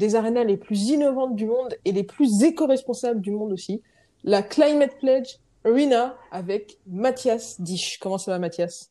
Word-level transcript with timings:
des 0.00 0.16
arénas 0.16 0.44
les 0.44 0.56
plus 0.56 0.88
innovantes 0.88 1.36
du 1.36 1.44
monde 1.44 1.76
et 1.84 1.92
les 1.92 2.04
plus 2.04 2.42
éco-responsables 2.42 3.20
du 3.20 3.30
monde 3.30 3.52
aussi, 3.52 3.82
la 4.24 4.42
Climate 4.42 4.98
Pledge 4.98 5.36
Arena 5.62 6.16
avec 6.32 6.78
Mathias 6.86 7.60
Disch. 7.60 7.98
Comment 8.00 8.16
ça 8.16 8.30
va 8.32 8.38
Mathias? 8.38 8.90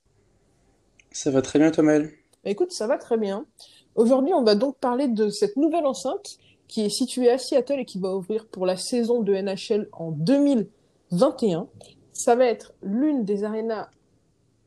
Ça 1.12 1.32
va 1.32 1.42
très 1.42 1.58
bien 1.58 1.72
Thomas. 1.72 2.00
Bah, 2.00 2.52
écoute, 2.52 2.72
ça 2.72 2.86
va 2.86 3.00
très 3.00 3.18
bien. 3.18 3.48
Aujourd'hui, 3.96 4.36
on 4.36 4.44
va 4.44 4.54
donc 4.54 4.78
parler 4.78 5.08
de 5.08 5.30
cette 5.30 5.58
nouvelle 5.58 5.88
enceinte 5.88 6.38
qui 6.68 6.86
est 6.86 6.90
située 6.90 7.32
à 7.32 7.40
Seattle 7.40 7.80
et 7.80 7.86
qui 7.86 8.00
va 8.00 8.16
ouvrir 8.16 8.46
pour 8.46 8.68
la 8.68 8.78
saison 8.78 9.22
de 9.22 9.34
NHL 9.34 9.90
en 9.92 10.12
2021. 10.12 11.68
Ça 12.14 12.36
va 12.36 12.46
être 12.46 12.76
l'une 12.84 13.26
des 13.26 13.44
arénas 13.44 13.90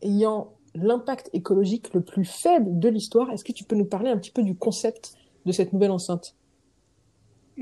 ayant 0.03 0.55
l'impact 0.75 1.31
écologique 1.35 1.95
le 1.95 2.01
plus 2.01 2.25
faible 2.25 2.81
de 2.81 2.89
l'histoire. 2.89 3.31
Est-ce 3.31 3.45
que 3.45 3.53
tu 3.53 3.63
peux 3.63 3.77
nous 3.77 3.85
parler 3.85 4.11
un 4.11 4.17
petit 4.17 4.33
peu 4.33 4.43
du 4.43 4.57
concept? 4.57 5.15
De 5.47 5.53
cette 5.53 5.73
nouvelle 5.73 5.91
enceinte 5.91 6.37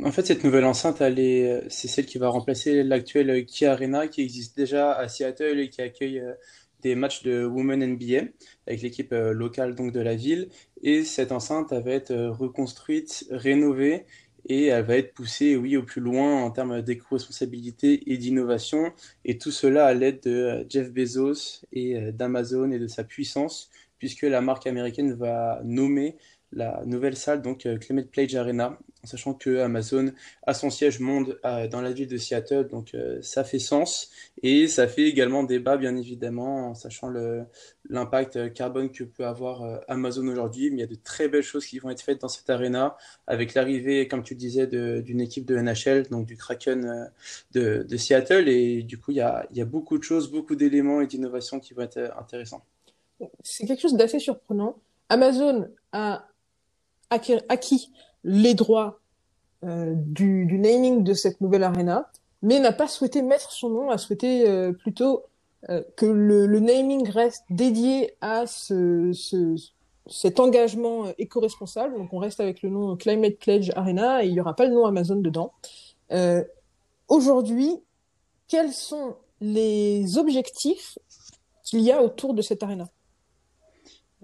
En 0.03 0.12
fait, 0.12 0.27
cette 0.27 0.45
nouvelle 0.45 0.64
enceinte, 0.64 0.98
c'est 0.98 1.89
celle 1.89 2.06
qui 2.06 2.19
va 2.19 2.28
remplacer 2.28 2.83
l'actuelle 2.83 3.45
Kia 3.47 3.72
Arena 3.72 4.09
qui 4.09 4.22
existe 4.22 4.56
déjà 4.56 4.92
à 4.92 5.09
Seattle 5.09 5.59
et 5.61 5.69
qui 5.69 5.83
accueille 5.83 6.20
euh, 6.20 6.34
des 6.83 6.95
matchs 6.95 7.22
de 7.22 7.45
Women 7.45 7.95
NBA 7.95 8.31
avec 8.67 8.83
l'équipe 8.83 9.12
euh, 9.12 9.33
locale 9.33 9.75
donc 9.75 9.92
de 9.92 10.00
la 10.00 10.14
ville. 10.14 10.48
Et 10.83 11.05
cette 11.05 11.33
enceinte 11.33 11.72
va 11.72 11.91
être 11.91 12.11
euh, 12.11 12.31
reconstruite, 12.31 13.27
rénovée 13.31 14.06
et 14.48 14.67
elle 14.67 14.84
va 14.84 14.97
être 14.97 15.12
poussée, 15.12 15.56
oui, 15.56 15.77
au 15.77 15.83
plus 15.83 16.00
loin 16.00 16.42
en 16.42 16.50
termes 16.50 16.81
d'éco-responsabilité 16.81 18.11
et 18.11 18.17
d'innovation. 18.17 18.92
Et 19.27 19.37
tout 19.37 19.50
cela 19.50 19.87
à 19.87 19.92
l'aide 19.92 20.20
de 20.22 20.65
Jeff 20.69 20.91
Bezos 20.91 21.67
et 21.72 22.11
d'Amazon 22.12 22.70
et 22.70 22.78
de 22.78 22.87
sa 22.87 23.05
puissance, 23.05 23.69
puisque 23.98 24.22
la 24.22 24.41
marque 24.41 24.67
américaine 24.67 25.12
va 25.12 25.61
nommer 25.62 26.17
la 26.53 26.83
nouvelle 26.84 27.17
salle, 27.17 27.43
donc 27.43 27.67
euh, 27.67 27.79
Climate 27.79 28.11
Pledge 28.11 28.34
Arena, 28.34 28.77
sachant 29.05 29.34
que 29.34 29.61
Amazon 29.61 30.12
a 30.47 30.53
son 30.53 30.69
siège 30.69 30.98
monde 30.98 31.39
euh, 31.45 31.69
dans 31.69 31.81
la 31.81 31.93
ville 31.93 32.09
de 32.09 32.17
Seattle, 32.17 32.67
donc 32.67 32.95
euh, 32.95 33.19
ça 33.23 33.45
fait 33.45 33.61
sens 33.61 34.11
et 34.43 34.67
ça 34.67 34.89
fait 34.89 35.05
également 35.05 35.45
débat 35.45 35.77
bien 35.77 35.97
évidemment, 35.97 36.71
en 36.71 36.75
sachant 36.75 37.09
l'impact 37.89 38.53
carbone 38.53 38.91
que 38.91 39.05
peut 39.05 39.27
avoir 39.27 39.81
Amazon 39.87 40.27
aujourd'hui. 40.27 40.71
Mais 40.71 40.78
il 40.78 40.81
y 40.81 40.83
a 40.83 40.87
de 40.87 40.97
très 40.97 41.28
belles 41.28 41.43
choses 41.43 41.67
qui 41.67 41.78
vont 41.78 41.91
être 41.91 42.01
faites 42.01 42.21
dans 42.21 42.28
cette 42.28 42.51
arena, 42.51 42.97
avec 43.27 43.55
l'arrivée, 43.55 44.09
comme 44.09 44.23
tu 44.23 44.34
le 44.34 44.41
disais, 44.41 44.67
d'une 44.67 45.21
équipe 45.21 45.47
de 45.47 45.56
NHL, 45.56 46.09
donc 46.09 46.27
du 46.27 46.37
Kraken 46.37 47.11
de, 47.53 47.87
de, 47.89 47.97
Seattle, 47.97 48.48
et 48.48 48.83
du 48.83 48.98
coup 48.98 49.12
il 49.12 49.19
y 49.19 49.21
a, 49.21 49.47
il 49.51 49.56
y 49.56 49.61
a 49.61 49.67
beaucoup 49.67 49.98
de 49.98 50.03
choses, 50.03 50.31
beaucoup 50.31 50.56
d'éléments 50.56 51.01
et 51.01 51.06
d'innovations 51.06 51.61
qui 51.61 51.75
vont 51.75 51.83
être 51.83 52.12
intéressants. 52.19 52.65
C'est 53.43 53.67
quelque 53.67 53.83
chose 53.83 53.95
d'assez 53.95 54.19
surprenant. 54.19 54.78
Amazon 55.11 55.69
a 55.93 56.30
acquis 57.11 57.92
les 58.25 58.55
droits 58.55 59.00
euh, 59.64 59.92
du, 59.94 60.47
naming 60.47 61.05
de 61.05 61.12
cette 61.12 61.41
nouvelle 61.42 61.64
arena, 61.64 62.11
mais 62.42 62.58
n'a 62.61 62.72
pas 62.72 62.89
souhaité 62.89 63.21
mettre 63.21 63.53
son 63.53 63.69
nom, 63.69 63.91
a 63.91 63.98
souhaité 63.98 64.48
euh, 64.48 64.72
plutôt 64.72 65.25
euh, 65.69 65.82
que 65.97 66.06
le, 66.06 66.47
naming 66.60 67.06
reste 67.10 67.44
dédié 67.50 68.15
à 68.22 68.47
ce, 68.47 69.12
ce, 69.12 69.54
cet 70.06 70.41
engagement 70.41 71.12
éco-responsable. 71.19 71.98
Donc 71.98 72.12
on 72.12 72.19
reste 72.19 72.41
avec 72.41 72.62
le 72.62 72.71
nom 72.71 72.97
Climate 72.97 73.37
Pledge 73.38 73.71
Arena 73.77 74.25
et 74.25 74.28
il 74.28 74.32
n'y 74.32 74.41
aura 74.41 74.56
pas 74.56 74.65
le 74.65 74.72
nom 74.72 74.87
Amazon 74.87 75.16
dedans. 75.16 75.53
Aujourd'hui, 77.09 77.77
quels 78.48 78.72
sont 78.72 79.16
les 79.41 80.16
objectifs 80.16 80.98
qu'il 81.65 81.81
y 81.81 81.92
a 81.92 82.03
autour 82.03 82.34
de 82.34 82.42
cette 82.42 82.62
arena? 82.62 82.88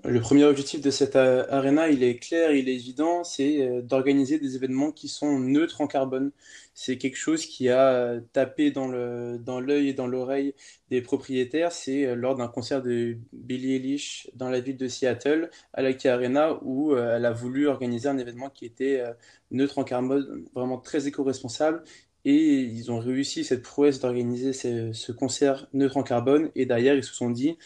Le 0.08 0.20
premier 0.20 0.44
objectif 0.44 0.80
de 0.80 0.90
cette 0.90 1.16
arena, 1.16 1.88
il 1.88 2.02
est 2.02 2.16
clair, 2.16 2.52
il 2.52 2.68
est 2.68 2.74
évident, 2.74 3.24
c'est 3.24 3.62
euh, 3.62 3.82
d'organiser 3.82 4.38
des 4.38 4.54
événements 4.54 4.92
qui 4.92 5.08
sont 5.08 5.38
neutres 5.38 5.80
en 5.80 5.86
carbone. 5.86 6.32
C'est 6.74 6.98
quelque 6.98 7.16
chose 7.16 7.46
qui 7.46 7.68
a 7.70 8.20
tapé 8.32 8.70
dans 8.70 8.88
l'œil 8.88 9.88
et 9.88 9.94
dans 9.94 10.06
l'oreille 10.06 10.54
des 10.90 11.02
propriétaires. 11.02 11.72
C'est 11.72 12.06
euh, 12.06 12.14
lors 12.14 12.36
d'un 12.36 12.48
concert 12.48 12.82
de 12.82 13.16
Billie 13.32 13.74
Eilish 13.74 14.30
dans 14.34 14.48
la 14.50 14.60
ville 14.60 14.76
de 14.76 14.88
Seattle, 14.88 15.50
à 15.72 15.82
la 15.82 15.92
Key 15.92 16.08
Arena, 16.08 16.58
où 16.62 16.94
euh, 16.94 17.16
elle 17.16 17.24
a 17.24 17.32
voulu 17.32 17.66
organiser 17.66 18.08
un 18.08 18.18
événement 18.18 18.50
qui 18.50 18.64
était 18.64 19.02
neutre 19.50 19.78
en 19.78 19.84
carbone, 19.84 20.44
vraiment 20.54 20.78
très 20.78 21.08
éco-responsable. 21.08 21.82
Et 22.24 22.60
ils 22.60 22.90
ont 22.90 22.98
réussi 22.98 23.44
cette 23.44 23.62
prouesse 23.62 24.00
d'organiser 24.00 24.52
ce, 24.52 24.92
ce 24.92 25.12
concert 25.12 25.68
neutre 25.72 25.96
en 25.96 26.02
carbone. 26.02 26.50
Et 26.56 26.66
derrière, 26.66 26.94
ils 26.94 27.04
se 27.04 27.14
sont 27.14 27.30
dit, 27.30 27.56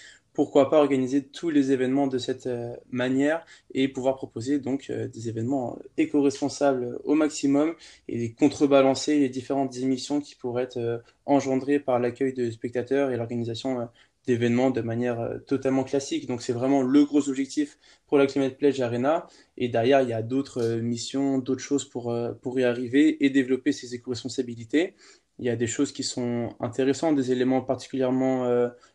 pourquoi 0.41 0.71
pas 0.71 0.79
organiser 0.79 1.23
tous 1.23 1.51
les 1.51 1.71
événements 1.71 2.07
de 2.07 2.17
cette 2.17 2.47
euh, 2.47 2.75
manière 2.91 3.45
et 3.75 3.89
pouvoir 3.89 4.17
proposer 4.17 4.59
donc 4.59 4.87
euh, 4.89 5.07
des 5.07 5.29
événements 5.29 5.79
éco-responsables 5.99 6.99
au 7.05 7.15
maximum 7.15 7.75
et 8.09 8.33
contrebalancer 8.33 9.19
les 9.19 9.29
différentes 9.29 9.77
émissions 9.77 10.19
qui 10.19 10.37
pourraient 10.37 10.63
être 10.63 10.79
euh, 10.79 10.97
engendrées 11.27 11.79
par 11.79 11.99
l'accueil 11.99 12.33
de 12.33 12.51
spectateurs 12.51 13.11
et 13.11 13.19
l'organisation 13.19 13.87
d'événements 14.27 14.71
de 14.71 14.81
manière 14.81 15.31
totalement 15.47 15.85
classique. 15.85 16.27
Donc 16.27 16.41
c'est 16.41 16.55
vraiment 16.55 16.81
le 16.81 17.05
gros 17.05 17.29
objectif 17.29 17.79
pour 18.07 18.17
la 18.17 18.27
Climate 18.27 18.57
Pledge 18.57 18.81
Arena. 18.81 19.27
Et 19.59 19.69
derrière, 19.69 20.01
il 20.01 20.09
y 20.09 20.15
a 20.15 20.23
d'autres 20.23 20.77
missions, 20.77 21.37
d'autres 21.37 21.61
choses 21.61 21.85
pour, 21.85 22.17
pour 22.41 22.59
y 22.59 22.65
arriver 22.65 23.23
et 23.23 23.29
développer 23.29 23.73
ces 23.73 23.95
éco-responsabilités. 23.95 24.95
Il 25.39 25.45
y 25.45 25.51
a 25.51 25.57
des 25.57 25.67
choses 25.67 25.93
qui 25.93 26.03
sont 26.03 26.55
intéressantes, 26.61 27.17
des 27.17 27.31
éléments 27.31 27.61
particulièrement 27.61 28.47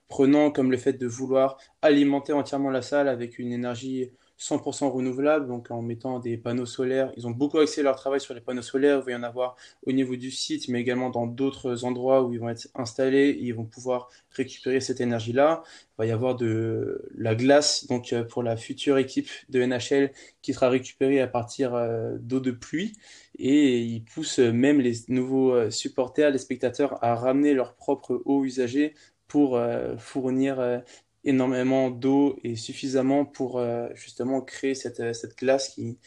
prenant 0.08 0.52
comme 0.52 0.72
le 0.72 0.78
fait 0.78 0.94
de 0.94 1.08
vouloir 1.08 1.58
alimenter 1.82 2.34
entièrement 2.34 2.70
la 2.70 2.82
salle 2.82 3.08
avec 3.08 3.40
une 3.40 3.52
énergie 3.52 4.12
100% 4.38 4.90
renouvelable, 4.90 5.48
donc 5.48 5.72
en 5.72 5.82
mettant 5.82 6.20
des 6.20 6.38
panneaux 6.38 6.66
solaires. 6.66 7.12
Ils 7.16 7.26
ont 7.26 7.32
beaucoup 7.32 7.58
axé 7.60 7.82
leur 7.84 7.96
travail 7.96 8.20
sur 8.20 8.34
les 8.34 8.42
panneaux 8.42 8.62
solaires. 8.62 9.00
Il 9.00 9.06
va 9.06 9.12
y 9.12 9.16
en 9.16 9.24
avoir 9.24 9.56
au 9.86 9.94
niveau 9.94 10.16
du 10.18 10.30
site, 10.30 10.68
mais 10.68 10.82
également 10.82 11.10
dans 11.10 11.26
d'autres 11.26 11.86
endroits 11.86 12.24
où 12.24 12.34
ils 12.34 12.40
vont 12.40 12.50
être 12.50 12.68
installés 12.76 13.38
ils 13.40 13.54
vont 13.54 13.66
pouvoir 13.66 14.10
récupérer 14.32 14.82
cette 14.82 15.00
énergie-là. 15.00 15.64
Il 15.94 15.98
va 16.00 16.06
y 16.06 16.12
avoir 16.12 16.36
de 16.36 17.02
la 17.16 17.36
glace, 17.36 17.88
donc 17.88 18.12
euh, 18.12 18.24
pour 18.24 18.44
la 18.44 18.58
future 18.58 18.98
équipe 18.98 19.30
de 19.50 19.64
NHL 19.64 20.12
qui 20.42 20.54
sera 20.54 20.70
récupérée 20.70 21.22
à 21.22 21.28
partir 21.28 21.74
euh, 21.74 22.18
d'eau 22.20 22.42
de 22.42 22.52
pluie. 22.52 22.98
Et 23.38 23.80
ils 23.80 24.04
poussent 24.04 24.40
même 24.40 24.82
les 24.82 24.94
nouveaux 25.08 25.54
euh, 25.54 25.70
supporters, 25.70 26.32
les 26.32 26.38
spectateurs, 26.38 27.02
à 27.04 27.16
ramener 27.16 27.54
leur 27.54 27.76
propre 27.76 28.22
eau 28.26 28.44
usagée 28.44 28.94
pour 29.28 29.56
euh, 29.56 29.98
fournir 29.98 30.60
euh, 30.60 30.80
énormément 31.24 31.90
d'eau 31.90 32.38
et 32.44 32.56
suffisamment 32.56 33.26
pour 33.26 33.58
euh, 33.58 33.88
justement 33.96 34.42
créer 34.42 34.76
cette, 34.76 35.14
cette 35.16 35.38
glace 35.38 35.70
qui, 35.70 35.98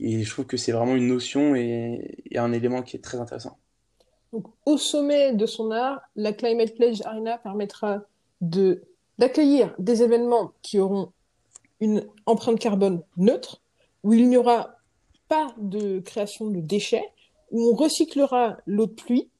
je 0.00 0.28
trouve 0.28 0.46
que 0.46 0.56
c'est 0.56 0.72
vraiment 0.72 0.96
une 0.96 1.06
notion 1.06 1.54
et, 1.54 2.18
un 2.34 2.52
élément 2.52 2.82
qui 2.82 2.96
est 2.96 3.00
très 3.00 3.18
intéressant. 3.18 3.56
Au 4.66 4.76
sommet 4.76 5.32
de 5.32 5.46
son 5.46 5.70
art, 5.70 6.00
la 6.16 6.32
Climate 6.32 6.74
Pledge 6.74 7.00
Arena 7.04 7.38
permettra 7.38 8.02
de 8.40 8.82
d'accueillir 9.18 9.74
des 9.78 10.02
événements 10.02 10.52
qui 10.60 10.78
auront 10.78 11.10
une 11.80 12.06
empreinte 12.26 12.58
carbone 12.58 13.02
neutre, 13.16 13.62
où 14.02 14.12
il 14.12 14.28
n'y 14.28 14.36
aura 14.36 14.76
pas 15.28 15.54
de 15.56 16.00
création 16.00 16.50
de 16.50 16.60
déchets, 16.60 17.08
où 17.50 17.70
on 17.70 17.74
recyclera 17.74 18.58
l'eau 18.66 18.86
de 18.86 18.92
pluie, 18.92 19.30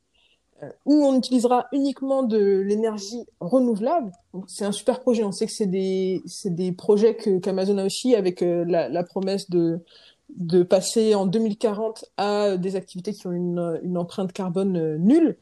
où 0.84 1.04
on 1.04 1.18
utilisera 1.18 1.66
uniquement 1.72 2.22
de 2.22 2.38
l'énergie 2.38 3.26
renouvelable. 3.40 4.12
C'est 4.46 4.64
un 4.64 4.72
super 4.72 5.00
projet. 5.00 5.22
On 5.24 5.32
sait 5.32 5.46
que 5.46 5.52
c'est 5.52 5.66
des, 5.66 6.22
des 6.46 6.72
projets 6.72 7.16
qu'Amazon 7.16 7.78
a 7.78 7.84
aussi 7.84 8.14
avec 8.14 8.42
euh, 8.42 8.64
la, 8.66 8.88
la, 8.88 9.04
promesse 9.04 9.50
de 9.50 9.80
de 10.30 10.64
passer 10.64 11.14
en 11.14 11.24
2040 11.26 12.06
à 12.16 12.56
des 12.56 12.74
activités 12.74 13.12
qui 13.12 13.28
ont 13.28 13.32
une, 13.32 13.80
une 13.82 13.96
empreinte 13.96 14.32
carbone 14.32 14.76
euh, 14.76 14.98
nulle. 14.98 15.36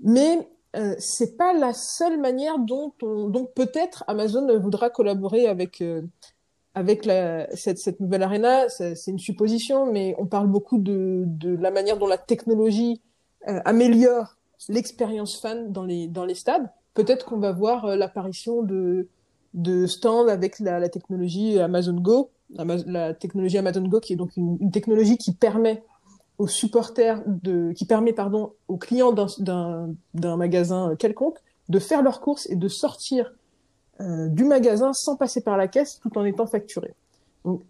Mais 0.00 0.48
euh, 0.76 0.94
c'est 0.98 1.36
pas 1.36 1.52
la 1.52 1.72
seule 1.74 2.18
manière 2.18 2.58
dont 2.58 2.94
on, 3.02 3.28
dont 3.28 3.44
peut-être 3.44 4.02
Amazon 4.06 4.58
voudra 4.58 4.88
collaborer 4.88 5.46
avec 5.46 5.82
avec 6.76 7.04
la, 7.04 7.48
cette, 7.54 7.78
cette 7.78 8.00
nouvelle 8.00 8.22
arena. 8.22 8.68
C'est 8.68 9.06
une 9.06 9.18
supposition, 9.18 9.86
mais 9.92 10.16
on 10.18 10.26
parle 10.26 10.48
beaucoup 10.48 10.78
de, 10.78 11.24
de 11.26 11.54
la 11.56 11.70
manière 11.70 11.98
dont 11.98 12.08
la 12.08 12.18
technologie 12.18 13.00
améliore 13.46 14.36
l'expérience 14.68 15.40
fan 15.40 15.72
dans 15.72 15.84
les, 15.84 16.08
dans 16.08 16.24
les 16.24 16.34
stades. 16.34 16.70
Peut-être 16.94 17.26
qu'on 17.26 17.38
va 17.38 17.52
voir 17.52 17.84
euh, 17.84 17.96
l'apparition 17.96 18.62
de, 18.62 19.08
de 19.54 19.86
stands 19.86 20.28
avec 20.28 20.58
la, 20.60 20.88
technologie 20.88 21.58
Amazon 21.58 21.94
Go, 21.94 22.30
la, 22.50 23.14
technologie 23.14 23.58
Amazon 23.58 23.86
Go 23.88 24.00
qui 24.00 24.12
est 24.12 24.16
donc 24.16 24.36
une, 24.36 24.58
une 24.60 24.70
technologie 24.70 25.18
qui 25.18 25.32
permet 25.32 25.82
aux 26.38 26.48
supporters, 26.48 27.22
de, 27.26 27.72
qui 27.72 27.84
permet 27.84 28.12
pardon, 28.12 28.52
aux 28.68 28.76
clients 28.76 29.12
d'un 29.12 30.36
magasin 30.36 30.96
quelconque 30.96 31.38
de 31.68 31.78
faire 31.78 32.02
leurs 32.02 32.20
courses 32.20 32.46
et 32.50 32.56
de 32.56 32.68
sortir 32.68 33.32
euh, 34.00 34.28
du 34.28 34.44
magasin 34.44 34.92
sans 34.92 35.16
passer 35.16 35.40
par 35.40 35.56
la 35.56 35.68
caisse 35.68 36.00
tout 36.00 36.16
en 36.18 36.24
étant 36.24 36.46
facturé. 36.46 36.94
Donc, 37.44 37.62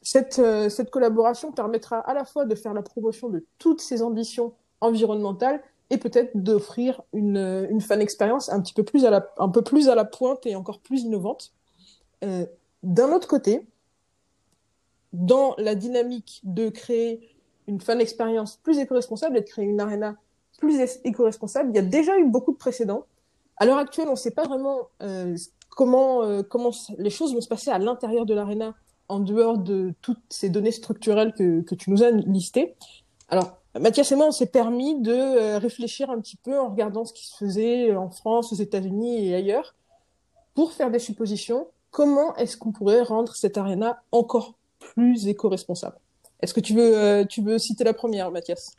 cette, 0.00 0.38
euh, 0.38 0.68
cette 0.68 0.90
collaboration 0.90 1.52
permettra 1.52 1.98
à 1.98 2.14
la 2.14 2.24
fois 2.24 2.46
de 2.46 2.54
faire 2.54 2.72
la 2.72 2.82
promotion 2.82 3.28
de 3.28 3.44
toutes 3.58 3.80
ces 3.80 4.02
ambitions 4.02 4.54
environnementales 4.80 5.60
et 5.90 5.98
peut-être 5.98 6.32
d'offrir 6.34 7.02
une, 7.12 7.66
une 7.70 7.80
fan 7.80 8.00
expérience 8.00 8.48
un 8.50 8.60
petit 8.60 8.74
peu 8.74 8.84
plus 8.84 9.04
à 9.04 9.10
la, 9.10 9.26
un 9.38 9.48
peu 9.48 9.62
plus 9.62 9.88
à 9.88 9.94
la 9.94 10.04
pointe 10.04 10.44
et 10.46 10.54
encore 10.54 10.80
plus 10.80 11.02
innovante. 11.02 11.52
Euh, 12.24 12.46
D'un 12.82 13.12
autre 13.12 13.26
côté, 13.26 13.66
dans 15.12 15.54
la 15.58 15.74
dynamique 15.74 16.40
de 16.44 16.68
créer 16.68 17.34
une 17.66 17.80
fan 17.80 18.00
expérience 18.00 18.56
plus 18.56 18.78
éco-responsable 18.78 19.36
et 19.36 19.40
de 19.40 19.46
créer 19.46 19.64
une 19.64 19.80
arena 19.80 20.16
plus 20.58 20.80
éco-responsable, 21.04 21.70
il 21.70 21.76
y 21.76 21.78
a 21.78 21.82
déjà 21.82 22.18
eu 22.18 22.24
beaucoup 22.24 22.52
de 22.52 22.58
précédents. 22.58 23.04
À 23.56 23.66
l'heure 23.66 23.78
actuelle, 23.78 24.08
on 24.08 24.12
ne 24.12 24.16
sait 24.16 24.30
pas 24.30 24.44
vraiment 24.44 24.88
euh, 25.02 25.36
comment, 25.70 26.22
euh, 26.22 26.42
comment 26.42 26.70
les 26.98 27.10
choses 27.10 27.34
vont 27.34 27.40
se 27.40 27.48
passer 27.48 27.70
à 27.70 27.78
l'intérieur 27.78 28.26
de 28.26 28.34
l'arena 28.34 28.74
en 29.08 29.20
dehors 29.20 29.58
de 29.58 29.94
toutes 30.02 30.22
ces 30.28 30.50
données 30.50 30.72
structurelles 30.72 31.32
que, 31.32 31.62
que 31.62 31.74
tu 31.74 31.90
nous 31.90 32.02
as 32.02 32.10
listées. 32.10 32.76
Alors, 33.28 33.57
Mathias 33.80 34.12
et 34.12 34.16
moi, 34.16 34.26
on 34.26 34.32
s'est 34.32 34.46
permis 34.46 35.00
de 35.00 35.12
euh, 35.12 35.58
réfléchir 35.58 36.10
un 36.10 36.20
petit 36.20 36.36
peu 36.36 36.58
en 36.58 36.70
regardant 36.70 37.04
ce 37.04 37.12
qui 37.12 37.26
se 37.26 37.36
faisait 37.36 37.94
en 37.94 38.10
France, 38.10 38.52
aux 38.52 38.56
États-Unis 38.56 39.28
et 39.28 39.34
ailleurs, 39.34 39.74
pour 40.54 40.72
faire 40.72 40.90
des 40.90 40.98
suppositions. 40.98 41.68
Comment 41.90 42.34
est-ce 42.36 42.56
qu'on 42.56 42.72
pourrait 42.72 43.02
rendre 43.02 43.34
cette 43.34 43.56
arena 43.56 44.02
encore 44.12 44.54
plus 44.78 45.28
éco-responsable? 45.28 45.98
Est-ce 46.40 46.54
que 46.54 46.60
tu 46.60 46.74
veux, 46.74 46.96
euh, 46.96 47.24
tu 47.24 47.42
veux 47.42 47.58
citer 47.58 47.84
la 47.84 47.94
première, 47.94 48.30
Mathias? 48.30 48.76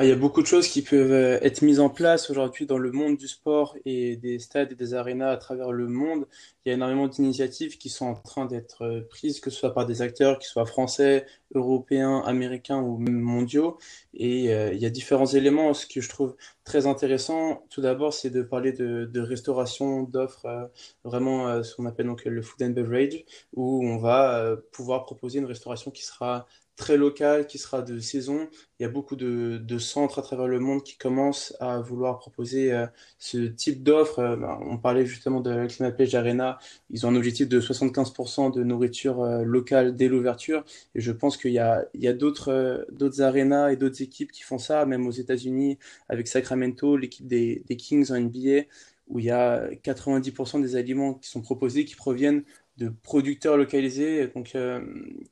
Il 0.00 0.08
y 0.08 0.12
a 0.12 0.16
beaucoup 0.16 0.40
de 0.40 0.46
choses 0.46 0.68
qui 0.68 0.80
peuvent 0.82 1.12
euh, 1.12 1.38
être 1.42 1.62
mises 1.62 1.78
en 1.78 1.90
place 1.90 2.30
aujourd'hui 2.30 2.64
dans 2.64 2.78
le 2.78 2.92
monde 2.92 3.16
du 3.18 3.28
sport 3.28 3.76
et 3.84 4.16
des 4.16 4.38
stades 4.38 4.72
et 4.72 4.74
des 4.74 4.94
arénas 4.94 5.30
à 5.30 5.36
travers 5.36 5.70
le 5.70 5.86
monde. 5.86 6.26
Il 6.64 6.70
y 6.70 6.72
a 6.72 6.74
énormément 6.74 7.08
d'initiatives 7.08 7.76
qui 7.76 7.90
sont 7.90 8.06
en 8.06 8.14
train 8.14 8.46
d'être 8.46 8.82
euh, 8.84 9.02
prises, 9.08 9.40
que 9.40 9.50
ce 9.50 9.58
soit 9.58 9.74
par 9.74 9.84
des 9.84 10.00
acteurs 10.00 10.38
qui 10.38 10.48
soient 10.48 10.64
français, 10.64 11.26
européens, 11.54 12.22
américains 12.24 12.80
ou 12.80 12.96
même 12.96 13.20
mondiaux. 13.20 13.78
Et 14.14 14.54
euh, 14.54 14.72
il 14.72 14.80
y 14.80 14.86
a 14.86 14.90
différents 14.90 15.26
éléments. 15.26 15.74
Ce 15.74 15.86
que 15.86 16.00
je 16.00 16.08
trouve 16.08 16.36
très 16.64 16.86
intéressant, 16.86 17.66
tout 17.68 17.82
d'abord, 17.82 18.14
c'est 18.14 18.30
de 18.30 18.42
parler 18.42 18.72
de, 18.72 19.04
de 19.04 19.20
restauration, 19.20 20.04
d'offres, 20.04 20.70
vraiment 21.04 21.62
ce 21.62 21.74
qu'on 21.74 21.86
appelle 21.86 22.06
donc 22.06 22.24
le 22.24 22.40
food 22.40 22.62
and 22.62 22.70
beverage, 22.70 23.24
où 23.54 23.84
on 23.84 23.98
va 23.98 24.56
pouvoir 24.70 25.04
proposer 25.04 25.40
une 25.40 25.44
restauration 25.44 25.90
qui 25.90 26.04
sera 26.04 26.46
très 26.76 26.96
local, 26.96 27.46
qui 27.46 27.58
sera 27.58 27.82
de 27.82 27.98
saison. 27.98 28.48
Il 28.78 28.82
y 28.82 28.86
a 28.86 28.88
beaucoup 28.88 29.16
de, 29.16 29.78
centres 29.78 30.18
à 30.18 30.22
travers 30.22 30.48
le 30.48 30.58
monde 30.58 30.82
qui 30.82 30.96
commencent 30.96 31.54
à 31.60 31.80
vouloir 31.80 32.18
proposer 32.18 32.72
euh, 32.72 32.86
ce 33.18 33.38
type 33.38 33.82
d'offre. 33.82 34.18
Euh, 34.20 34.36
bah, 34.36 34.58
on 34.62 34.78
parlait 34.78 35.06
justement 35.06 35.40
de 35.40 35.50
la 35.50 35.66
Climate 35.66 35.96
Pledge 35.96 36.14
Arena. 36.14 36.58
Ils 36.90 37.06
ont 37.06 37.10
un 37.10 37.16
objectif 37.16 37.48
de 37.48 37.60
75% 37.60 38.52
de 38.54 38.62
nourriture 38.62 39.22
euh, 39.22 39.42
locale 39.44 39.96
dès 39.96 40.08
l'ouverture. 40.08 40.64
Et 40.94 41.00
je 41.00 41.12
pense 41.12 41.36
qu'il 41.36 41.52
y 41.52 41.58
a, 41.58 41.84
d'autres, 42.14 42.86
d'autres 42.90 43.22
et 43.22 43.76
d'autres 43.76 44.02
équipes 44.02 44.32
qui 44.32 44.42
font 44.42 44.58
ça, 44.58 44.86
même 44.86 45.06
aux 45.06 45.12
États-Unis 45.12 45.78
avec 46.08 46.28
Sacramento, 46.28 46.96
l'équipe 46.96 47.26
des, 47.26 47.62
des 47.66 47.76
Kings 47.76 48.10
en 48.10 48.18
NBA, 48.18 48.62
où 49.08 49.18
il 49.18 49.26
y 49.26 49.30
a 49.30 49.68
90% 49.70 50.62
des 50.62 50.76
aliments 50.76 51.14
qui 51.14 51.28
sont 51.28 51.42
proposés 51.42 51.84
qui 51.84 51.96
proviennent 51.96 52.44
de 52.78 52.88
producteurs 52.88 53.58
localisés 53.58 54.28
donc 54.28 54.54
euh, 54.54 54.80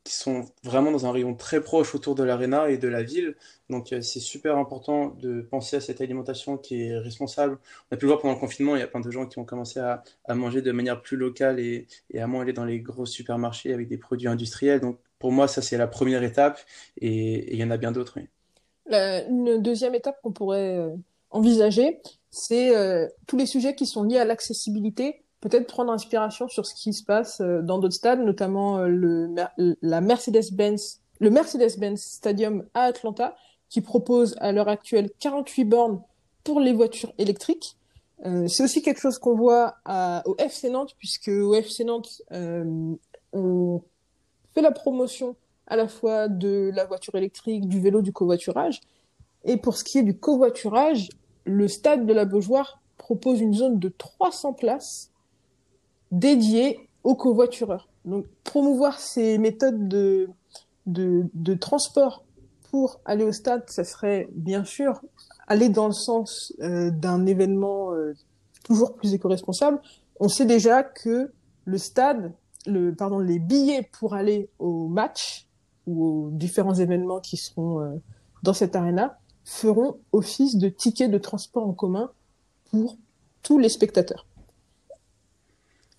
qui 0.05 0.13
sont 0.13 0.45
vraiment 0.63 0.91
dans 0.91 1.07
un 1.07 1.13
rayon 1.13 1.35
très 1.35 1.63
proche 1.63 1.95
autour 1.95 2.15
de 2.15 2.23
l'aréna 2.23 2.69
et 2.69 2.77
de 2.77 2.89
la 2.89 3.03
ville. 3.03 3.35
Donc 3.71 3.93
euh, 3.93 4.03
c'est 4.03 4.21
super 4.21 4.59
important 4.59 5.09
de 5.09 5.41
penser 5.41 5.77
à 5.77 5.81
cette 5.81 6.01
alimentation 6.03 6.59
qui 6.59 6.83
est 6.83 6.99
responsable. 6.99 7.59
On 7.91 7.95
a 7.95 7.97
pu 7.97 8.05
le 8.05 8.11
voir 8.11 8.21
pendant 8.21 8.35
le 8.35 8.41
confinement, 8.41 8.77
il 8.77 8.81
y 8.81 8.83
a 8.83 8.87
plein 8.87 9.01
de 9.01 9.11
gens 9.11 9.27
qui 9.27 9.39
ont 9.39 9.45
commencé 9.45 9.81
à, 9.81 10.03
à 10.27 10.35
manger 10.35 10.61
de 10.61 10.71
manière 10.71 11.01
plus 11.01 11.17
locale 11.17 11.61
et, 11.61 11.87
et, 12.11 12.21
à 12.21 12.27
moins 12.27 12.43
aller 12.43 12.53
dans 12.53 12.67
les 12.67 12.81
gros 12.81 13.07
supermarchés 13.07 13.73
avec 13.73 13.89
des 13.89 13.99
produits 13.99 14.29
industriels. 14.29 14.81
Donc 14.81 14.99
pour 15.19 15.33
moi, 15.33 15.49
ça 15.49 15.63
c'est 15.63 15.79
la 15.79 15.87
première 15.87 16.23
étape 16.23 16.61
et, 17.01 17.55
il 17.55 17.59
y 17.59 17.65
en 17.65 17.71
a 17.71 17.79
bien 17.79 17.93
d'autres. 17.93 18.19
Une 18.87 19.63
deuxième 19.63 19.95
étape 19.95 20.21
qu'on 20.23 20.33
pourrait 20.33 20.77
euh, 20.77 20.91
envisager, 21.31 22.01
c'est 22.31 22.73
tous 23.27 23.37
les 23.37 23.47
sujets 23.47 23.75
qui 23.75 23.87
sont 23.87 24.03
liés 24.05 24.19
à 24.19 24.25
l'accessibilité 24.25 25.23
peut-être 25.41 25.67
prendre 25.67 25.93
inspiration 25.93 26.49
sur 26.49 26.67
ce 26.67 26.75
qui 26.75 26.93
se 26.93 27.03
passe 27.03 27.41
euh, 27.41 27.63
dans 27.63 27.79
d'autres 27.79 27.95
stades, 27.95 28.21
notamment 28.21 28.79
euh, 28.79 28.89
le, 28.89 29.35
la 29.83 30.01
Mercedes-Benz, 30.01 31.01
le 31.19 31.31
Mercedes-Benz 31.31 32.01
Stadium 32.01 32.65
à 32.75 32.83
Atlanta, 32.83 33.37
qui 33.69 33.81
propose 33.81 34.37
à 34.41 34.53
l'heure 34.53 34.69
actuelle 34.69 35.11
48 35.21 35.65
bornes 35.65 36.03
pour 36.45 36.61
les 36.61 36.73
voitures 36.73 37.13
électriques. 37.19 37.77
Euh, 38.27 38.49
c'est 38.49 38.63
aussi 38.63 38.83
quelque 38.83 39.01
chose 39.01 39.19
qu'on 39.19 39.35
voit 39.35 39.77
au 40.27 40.37
FC 40.39 40.69
Nantes, 40.71 40.95
puisque 40.99 41.29
au 41.29 41.55
FC 41.55 41.85
Nantes, 41.85 42.23
on 43.33 43.81
fait 44.55 44.63
la 44.63 44.73
promotion 44.73 45.37
à 45.67 45.77
la 45.77 45.87
fois 45.87 46.29
de 46.29 46.71
la 46.75 46.85
voiture 46.85 47.15
électrique, 47.15 47.69
du 47.69 47.81
vélo, 47.81 48.03
du 48.03 48.13
covoiturage. 48.13 48.81
Et 49.45 49.57
pour 49.57 49.77
ce 49.77 49.85
qui 49.85 49.99
est 49.99 50.03
du 50.03 50.19
covoiturage, 50.19 51.09
le 51.45 51.69
stade 51.69 52.07
de 52.07 52.13
la 52.13 52.25
Beaujoire 52.25 52.81
propose 52.99 53.41
une 53.41 53.55
zone 53.55 53.79
de 53.79 53.89
300 53.89 54.55
places 54.55 55.11
dédié 56.11 56.89
aux 57.05 57.15
covoitureurs. 57.15 57.89
Donc, 58.05 58.27
promouvoir 58.45 58.99
ces 58.99 59.39
méthodes 59.39 59.89
de, 59.89 60.29
de, 60.87 61.25
de 61.35 61.55
transport 61.55 62.25
pour 62.71 63.01
aller 63.05 63.25
au 63.25 63.33
stade, 63.33 63.65
ça 63.69 63.85
serait 63.85 64.29
bien 64.33 64.65
sûr 64.65 65.01
aller 65.49 65.69
dans 65.69 65.89
le 65.89 65.93
sens 65.93 66.53
euh, 66.61 66.91
d'un 66.91 67.27
événement 67.27 67.93
euh, 67.93 68.15
toujours 68.65 68.95
plus 68.95 69.15
éco-responsable. 69.15 69.81
On 70.21 70.29
sait 70.29 70.47
déjà 70.47 70.85
que 70.85 71.33
le 71.65 71.79
stade, 71.79 72.33
le, 72.67 72.95
pardon, 72.95 73.19
les 73.19 73.39
billets 73.39 73.89
pour 73.99 74.15
aller 74.15 74.49
au 74.59 74.87
match 74.87 75.49
ou 75.87 76.05
aux 76.05 76.31
différents 76.31 76.75
événements 76.75 77.21
qui 77.21 77.37
seront 77.37 77.81
euh, 77.81 77.97
dans 78.43 78.53
cette 78.53 78.77
arena 78.77 79.19
feront 79.45 79.97
office 80.13 80.57
de 80.57 80.69
tickets 80.69 81.11
de 81.11 81.19
transport 81.19 81.67
en 81.67 81.73
commun 81.73 82.11
pour 82.71 82.97
tous 83.43 83.59
les 83.59 83.69
spectateurs. 83.69 84.27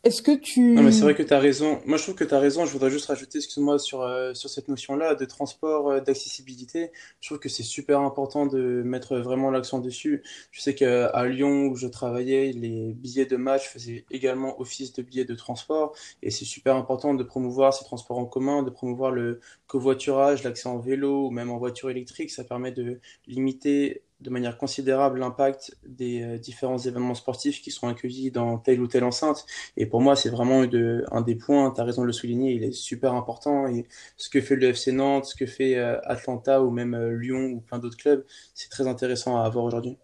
Est-ce 0.04 0.24
que 0.24 0.36
tu... 0.36 0.74
Non, 0.74 0.82
mais 0.82 0.92
c'est 0.92 1.04
vrai 1.04 1.14
que 1.14 1.22
tu 1.22 1.32
as 1.32 1.38
raison. 1.38 1.80
Moi, 1.86 1.98
je 1.98 2.04
trouve 2.04 2.16
que 2.16 2.24
tu 2.24 2.34
as 2.34 2.40
raison. 2.40 2.66
Je 2.66 2.72
voudrais 2.72 2.90
juste 2.90 3.06
rajouter, 3.06 3.38
excuse-moi, 3.38 3.78
sur, 3.78 4.02
euh, 4.02 4.34
sur 4.34 4.50
cette 4.50 4.68
notion-là 4.68 5.14
de 5.14 5.26
transport, 5.26 5.92
euh, 5.92 6.00
d'accessibilité. 6.00 6.92
Je 7.20 7.30
trouve 7.30 7.38
que 7.38 7.50
c'est 7.50 7.62
super 7.62 8.00
important 8.00 8.48
de 8.48 8.82
mettre 8.84 9.18
vraiment 9.18 9.52
l'accent 9.52 9.78
dessus. 9.78 10.24
Je 10.50 10.60
sais 10.60 10.74
qu'à 10.74 11.26
Lyon, 11.28 11.68
où 11.68 11.76
je 11.76 11.86
travaillais, 11.86 12.52
les 12.52 12.94
billets 12.94 13.28
de 13.28 13.38
match 13.38 13.70
faisaient 13.70 14.06
également 14.10 14.60
office 14.60 14.92
de 14.94 15.04
billets 15.04 15.26
de 15.26 15.36
transport. 15.36 15.96
Et 16.24 16.32
c'est 16.32 16.46
super 16.46 16.76
important 16.76 17.14
de 17.14 17.24
promouvoir 17.24 17.72
ces 17.72 17.86
transports 17.86 18.18
en 18.18 18.26
commun, 18.26 18.64
de 18.64 18.72
promouvoir 18.72 19.12
le 19.12 19.40
covoiturage, 19.68 20.44
l'accès 20.44 20.68
en 20.68 20.80
vélo 20.80 21.28
ou 21.28 21.30
même 21.30 21.52
en 21.52 21.60
voiture 21.60 21.92
électrique. 21.92 22.32
Ça 22.32 22.44
permet 22.44 22.72
de 22.72 23.00
limiter 23.28 24.02
de 24.22 24.30
manière 24.30 24.58
considérable 24.58 25.20
l'impact 25.20 25.76
des 25.86 26.22
euh, 26.22 26.38
différents 26.38 26.78
événements 26.78 27.16
sportifs 27.16 27.62
qui 27.62 27.72
sont 27.72 27.88
accueillis 27.88 28.32
dans 28.32 28.58
telle 28.58 28.80
ou 28.80 28.88
telle 28.88 29.04
enceinte. 29.04 29.46
Et 29.78 29.86
pour 29.86 30.02
moi, 30.02 30.16
c'est 30.16 30.30
vraiment 30.30 30.62
un 30.62 31.22
des 31.22 31.36
points, 31.36 31.72
tu 31.72 31.82
as 31.82 31.84
raison 31.84 32.04
de 32.04 32.08
le 32.08 32.14
souligner, 32.14 32.54
il 32.54 32.64
est 32.64 32.72
super 32.72 33.14
important. 33.14 33.68
Et 33.68 33.88
ce 34.18 34.30
que 34.30 34.40
fait 34.40 34.56
le 34.56 34.68
FC 34.68 34.92
Nantes, 34.92 35.26
ce 35.26 35.36
que 35.36 35.48
fait 35.48 35.78
euh, 35.78 36.00
Atlanta 36.04 36.62
ou 36.62 36.70
même 36.70 36.94
euh, 36.94 37.18
Lyon 37.18 37.52
ou 37.56 37.60
plein 37.62 37.80
d'autres 37.80 37.98
clubs, 37.98 38.24
c'est 38.54 38.70
très 38.70 38.88
intéressant 38.88 39.38
à 39.38 39.44
avoir 39.44 39.66
aujourd'hui. 39.66 39.98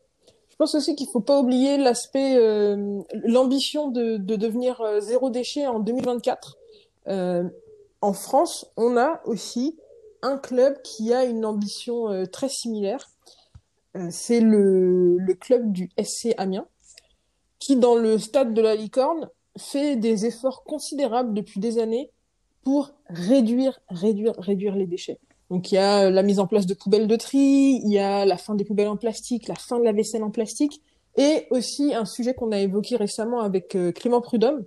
Je 0.50 0.55
pense 0.57 0.74
aussi 0.74 0.95
qu'il 0.95 1.07
faut 1.07 1.21
pas 1.21 1.39
oublier 1.39 1.77
l'aspect, 1.77 2.36
l'ambition 3.13 3.91
de, 3.91 4.17
de, 4.17 4.36
devenir 4.36 4.81
zéro 5.01 5.29
déchet 5.29 5.67
en 5.67 5.79
2024. 5.79 6.57
en 7.05 8.13
France, 8.13 8.65
on 8.75 8.97
a 8.97 9.21
aussi 9.25 9.77
un 10.24 10.39
club 10.39 10.81
qui 10.81 11.13
a 11.13 11.25
une 11.25 11.45
ambition 11.45 12.25
très 12.31 12.50
similaire 12.50 13.07
c'est 14.10 14.39
le, 14.39 15.18
club 15.39 15.72
du 15.72 15.89
SC 16.01 16.34
Amiens, 16.38 16.68
qui 17.60 17.75
dans 17.75 17.96
le 17.96 18.18
stade 18.18 18.54
de 18.54 18.62
la 18.62 18.75
Licorne 18.75 19.30
fait 19.58 19.96
des 19.96 20.25
efforts 20.25 20.63
considérables 20.63 21.34
depuis 21.34 21.60
des 21.60 21.80
années 21.80 22.12
pour 22.63 22.92
réduire, 23.10 23.80
réduire, 23.89 24.34
réduire 24.38 24.75
les 24.75 24.86
déchets. 24.86 25.20
Donc 25.50 25.72
il 25.72 25.75
y 25.75 25.77
a 25.77 26.10
la 26.10 26.24
mise 26.24 26.39
en 26.39 26.48
place 26.48 26.66
de 26.66 26.74
poubelles 26.74 27.08
de 27.08 27.16
tri, 27.16 27.80
il 27.84 27.92
y 27.92 28.00
a 28.00 28.25
la 28.25 28.38
fin 28.38 28.56
des 28.56 28.66
poubelles 28.66 28.89
en 28.89 28.98
plastique, 28.98 29.48
la 29.48 29.56
fin 29.56 29.80
de 29.80 29.84
la 29.84 29.94
vaisselle 29.94 30.24
en 30.24 30.32
plastique, 30.32 30.82
et 31.16 31.48
aussi 31.50 31.94
un 31.94 32.06
sujet 32.06 32.34
qu'on 32.34 32.51
a 32.51 32.60
évoqué 32.60 32.96
récemment 32.96 33.39
avec 33.39 33.75
euh, 33.75 33.92
Clément 33.92 34.22
Prudhomme, 34.22 34.63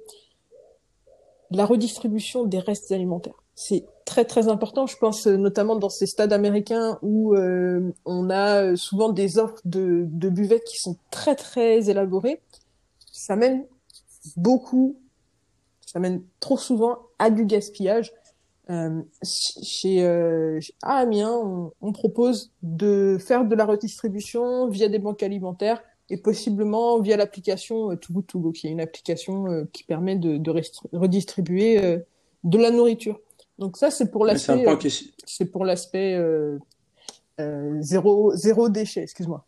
la 1.50 1.66
redistribution 1.66 2.44
des 2.44 2.58
restes 2.58 2.92
alimentaires. 2.92 3.44
Très 4.10 4.24
très 4.24 4.48
important. 4.48 4.86
Je 4.88 4.96
pense 4.96 5.28
euh, 5.28 5.36
notamment 5.36 5.76
dans 5.76 5.88
ces 5.88 6.06
stades 6.06 6.32
américains 6.32 6.98
où 7.00 7.34
euh, 7.34 7.92
on 8.04 8.28
a 8.28 8.64
euh, 8.64 8.76
souvent 8.76 9.10
des 9.10 9.38
offres 9.38 9.60
de, 9.64 10.04
de 10.08 10.28
buvettes 10.28 10.64
qui 10.64 10.78
sont 10.78 10.96
très 11.12 11.36
très 11.36 11.88
élaborées. 11.88 12.40
Ça 13.12 13.36
mène 13.36 13.64
beaucoup, 14.36 14.96
ça 15.86 16.00
mène 16.00 16.22
trop 16.40 16.58
souvent 16.58 16.98
à 17.20 17.30
du 17.30 17.44
gaspillage. 17.44 18.12
Chez, 19.24 20.04
euh, 20.04 20.60
Amiens, 20.82 21.72
on, 21.80 21.92
propose 21.92 22.52
de 22.62 23.16
faire 23.18 23.44
de 23.44 23.54
la 23.56 23.64
redistribution 23.64 24.68
via 24.68 24.88
des 24.88 25.00
banques 25.00 25.24
alimentaires 25.24 25.82
et 26.08 26.16
possiblement 26.16 27.00
via 27.00 27.16
l'application 27.16 27.90
euh, 27.90 27.96
Too 27.96 28.12
Good 28.12 28.26
To 28.26 28.38
Go, 28.38 28.52
qui 28.52 28.68
est 28.68 28.70
une 28.70 28.80
application 28.80 29.66
qui 29.72 29.82
permet 29.84 30.16
de, 30.16 30.40
redistribuer 30.92 31.98
de 32.44 32.58
la 32.58 32.70
nourriture. 32.70 33.20
Donc 33.60 33.76
ça, 33.76 33.90
c'est 33.90 34.10
pour 34.10 34.24
l'aspect, 34.24 34.64
c'est 35.26 35.44
pour 35.44 35.64
l'aspect 35.64 36.18
zéro, 37.80 38.34
zéro 38.34 38.68
déchet, 38.68 39.02
excuse-moi. 39.02 39.46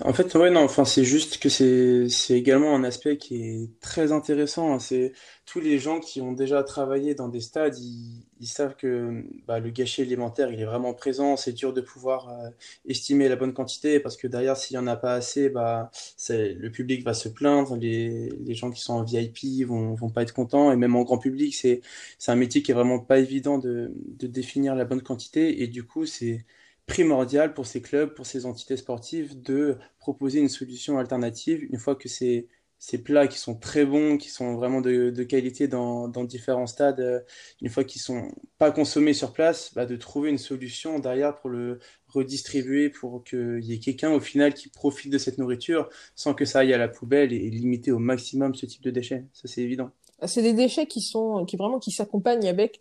En 0.00 0.12
fait, 0.12 0.32
ouais, 0.36 0.50
non, 0.50 0.60
enfin, 0.62 0.84
c'est 0.84 1.04
juste 1.04 1.38
que 1.38 1.48
c'est, 1.48 2.08
c'est 2.08 2.34
également 2.34 2.74
un 2.74 2.84
aspect 2.84 3.18
qui 3.18 3.42
est 3.42 3.80
très 3.80 4.12
intéressant. 4.12 4.74
hein. 4.74 4.78
C'est 4.78 5.12
tous 5.44 5.60
les 5.60 5.78
gens 5.78 5.98
qui 5.98 6.20
ont 6.20 6.32
déjà 6.32 6.62
travaillé 6.62 7.14
dans 7.14 7.28
des 7.28 7.40
stades, 7.40 7.76
ils, 7.78 8.46
savent 8.46 8.76
que 8.76 9.24
bah, 9.46 9.58
le 9.58 9.70
gâchis 9.70 10.02
alimentaire, 10.02 10.52
il 10.52 10.60
est 10.60 10.64
vraiment 10.64 10.94
présent. 10.94 11.36
C'est 11.36 11.52
dur 11.52 11.72
de 11.72 11.80
pouvoir 11.80 12.28
euh, 12.28 12.50
estimer 12.86 13.28
la 13.28 13.34
bonne 13.36 13.52
quantité 13.52 13.98
parce 13.98 14.16
que 14.16 14.28
derrière, 14.28 14.56
s'il 14.56 14.74
y 14.76 14.78
en 14.78 14.86
a 14.86 14.96
pas 14.96 15.14
assez, 15.14 15.48
bah, 15.48 15.90
le 16.28 16.68
public 16.70 17.04
va 17.04 17.14
se 17.14 17.28
plaindre. 17.28 17.76
Les, 17.76 18.28
les 18.44 18.54
gens 18.54 18.70
qui 18.70 18.80
sont 18.80 18.94
en 18.94 19.02
VIP 19.02 19.66
vont, 19.66 19.94
vont 19.94 20.10
pas 20.10 20.22
être 20.22 20.32
contents. 20.34 20.70
Et 20.70 20.76
même 20.76 20.94
en 20.96 21.02
grand 21.02 21.18
public, 21.18 21.54
c'est, 21.56 21.80
c'est 22.18 22.30
un 22.30 22.36
métier 22.36 22.62
qui 22.62 22.70
est 22.70 22.74
vraiment 22.74 23.00
pas 23.00 23.18
évident 23.18 23.58
de, 23.58 23.92
de 23.96 24.26
définir 24.28 24.74
la 24.76 24.84
bonne 24.84 25.02
quantité. 25.02 25.62
Et 25.62 25.66
du 25.66 25.84
coup, 25.84 26.06
c'est 26.06 26.44
primordial 26.88 27.54
pour 27.54 27.66
ces 27.66 27.80
clubs, 27.80 28.12
pour 28.12 28.26
ces 28.26 28.46
entités 28.46 28.76
sportives, 28.76 29.40
de 29.40 29.76
proposer 30.00 30.40
une 30.40 30.48
solution 30.48 30.98
alternative 30.98 31.64
une 31.70 31.78
fois 31.78 31.94
que 31.94 32.08
ces, 32.08 32.48
ces 32.78 33.02
plats 33.02 33.26
qui 33.28 33.38
sont 33.38 33.56
très 33.56 33.84
bons, 33.84 34.16
qui 34.16 34.30
sont 34.30 34.54
vraiment 34.54 34.80
de, 34.80 35.10
de 35.10 35.22
qualité 35.22 35.68
dans, 35.68 36.08
dans, 36.08 36.24
différents 36.24 36.66
stades, 36.66 37.00
euh, 37.00 37.20
une 37.60 37.68
fois 37.68 37.84
qu'ils 37.84 38.00
sont 38.00 38.32
pas 38.58 38.70
consommés 38.70 39.12
sur 39.12 39.32
place, 39.32 39.72
bah 39.74 39.84
de 39.84 39.96
trouver 39.96 40.30
une 40.30 40.38
solution 40.38 40.98
derrière 40.98 41.36
pour 41.36 41.50
le 41.50 41.80
redistribuer, 42.08 42.88
pour 42.88 43.22
qu'il 43.24 43.60
y 43.62 43.74
ait 43.74 43.78
quelqu'un 43.80 44.10
au 44.12 44.20
final 44.20 44.54
qui 44.54 44.68
profite 44.68 45.12
de 45.12 45.18
cette 45.18 45.38
nourriture 45.38 45.88
sans 46.14 46.34
que 46.34 46.44
ça 46.44 46.60
aille 46.60 46.72
à 46.72 46.78
la 46.78 46.88
poubelle 46.88 47.32
et, 47.32 47.50
limiter 47.50 47.90
au 47.92 47.98
maximum 47.98 48.54
ce 48.54 48.66
type 48.66 48.82
de 48.82 48.90
déchets. 48.90 49.24
Ça, 49.32 49.48
c'est 49.48 49.62
évident. 49.62 49.90
C'est 50.26 50.42
des 50.42 50.54
déchets 50.54 50.86
qui 50.86 51.00
sont, 51.00 51.44
qui 51.44 51.56
vraiment, 51.56 51.78
qui 51.78 51.90
s'accompagnent 51.90 52.48
avec 52.48 52.80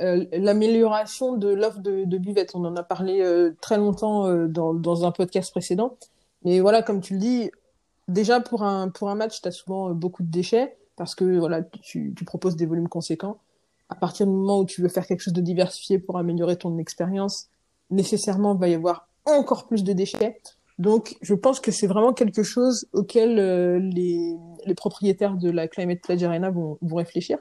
euh, 0.00 0.24
l'amélioration 0.32 1.36
de 1.36 1.48
l'offre 1.48 1.80
de, 1.80 2.04
de 2.04 2.18
buvette. 2.18 2.54
On 2.54 2.64
en 2.64 2.76
a 2.76 2.82
parlé 2.82 3.20
euh, 3.22 3.52
très 3.60 3.76
longtemps 3.76 4.26
euh, 4.26 4.46
dans, 4.46 4.74
dans 4.74 5.04
un 5.04 5.12
podcast 5.12 5.50
précédent. 5.50 5.96
Mais 6.44 6.60
voilà, 6.60 6.82
comme 6.82 7.00
tu 7.00 7.14
le 7.14 7.20
dis, 7.20 7.50
déjà 8.08 8.40
pour 8.40 8.62
un, 8.62 8.88
pour 8.88 9.08
un 9.10 9.14
match, 9.14 9.40
tu 9.40 9.48
as 9.48 9.52
souvent 9.52 9.90
beaucoup 9.90 10.22
de 10.22 10.30
déchets 10.30 10.76
parce 10.96 11.14
que 11.14 11.38
voilà, 11.38 11.62
tu, 11.62 12.14
tu 12.16 12.24
proposes 12.24 12.56
des 12.56 12.66
volumes 12.66 12.88
conséquents. 12.88 13.38
À 13.88 13.94
partir 13.94 14.26
du 14.26 14.32
moment 14.32 14.60
où 14.60 14.64
tu 14.64 14.82
veux 14.82 14.88
faire 14.88 15.06
quelque 15.06 15.20
chose 15.20 15.34
de 15.34 15.40
diversifié 15.40 15.98
pour 15.98 16.18
améliorer 16.18 16.56
ton 16.56 16.78
expérience, 16.78 17.48
nécessairement, 17.90 18.54
il 18.54 18.60
va 18.60 18.68
y 18.68 18.74
avoir 18.74 19.08
encore 19.24 19.66
plus 19.66 19.84
de 19.84 19.92
déchets. 19.92 20.40
Donc, 20.78 21.16
je 21.22 21.34
pense 21.34 21.60
que 21.60 21.70
c'est 21.70 21.86
vraiment 21.86 22.12
quelque 22.12 22.42
chose 22.42 22.86
auquel 22.92 23.36
les, 23.90 24.36
les 24.66 24.74
propriétaires 24.74 25.36
de 25.36 25.50
la 25.50 25.68
Climate 25.68 26.00
Pledge 26.02 26.22
Arena 26.22 26.50
vont, 26.50 26.78
vont 26.82 26.96
réfléchir. 26.96 27.38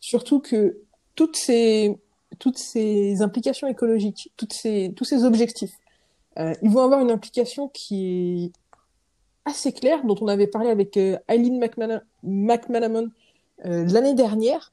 Surtout 0.00 0.40
que 0.40 0.78
toutes 1.16 1.36
ces, 1.36 1.98
toutes 2.38 2.58
ces 2.58 3.22
implications 3.22 3.66
écologiques, 3.66 4.32
toutes 4.36 4.52
ces, 4.52 4.92
tous 4.94 5.04
ces 5.04 5.24
objectifs, 5.24 5.74
euh, 6.38 6.54
ils 6.62 6.70
vont 6.70 6.82
avoir 6.82 7.00
une 7.00 7.10
implication 7.10 7.68
qui 7.68 8.44
est 8.44 8.52
assez 9.46 9.72
claire, 9.72 10.04
dont 10.04 10.16
on 10.20 10.28
avait 10.28 10.46
parlé 10.48 10.68
avec 10.68 10.96
euh, 10.96 11.16
Eileen 11.28 11.58
McManamon 12.22 13.10
euh, 13.64 13.84
l'année 13.86 14.14
dernière. 14.14 14.72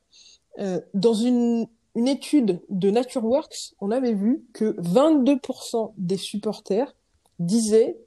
Euh, 0.59 0.81
dans 0.93 1.13
une, 1.13 1.67
une 1.95 2.07
étude 2.07 2.59
de 2.69 2.91
NatureWorks, 2.91 3.73
on 3.79 3.91
avait 3.91 4.13
vu 4.13 4.43
que 4.53 4.75
22% 4.81 5.93
des 5.97 6.17
supporters 6.17 6.93
disaient 7.39 7.97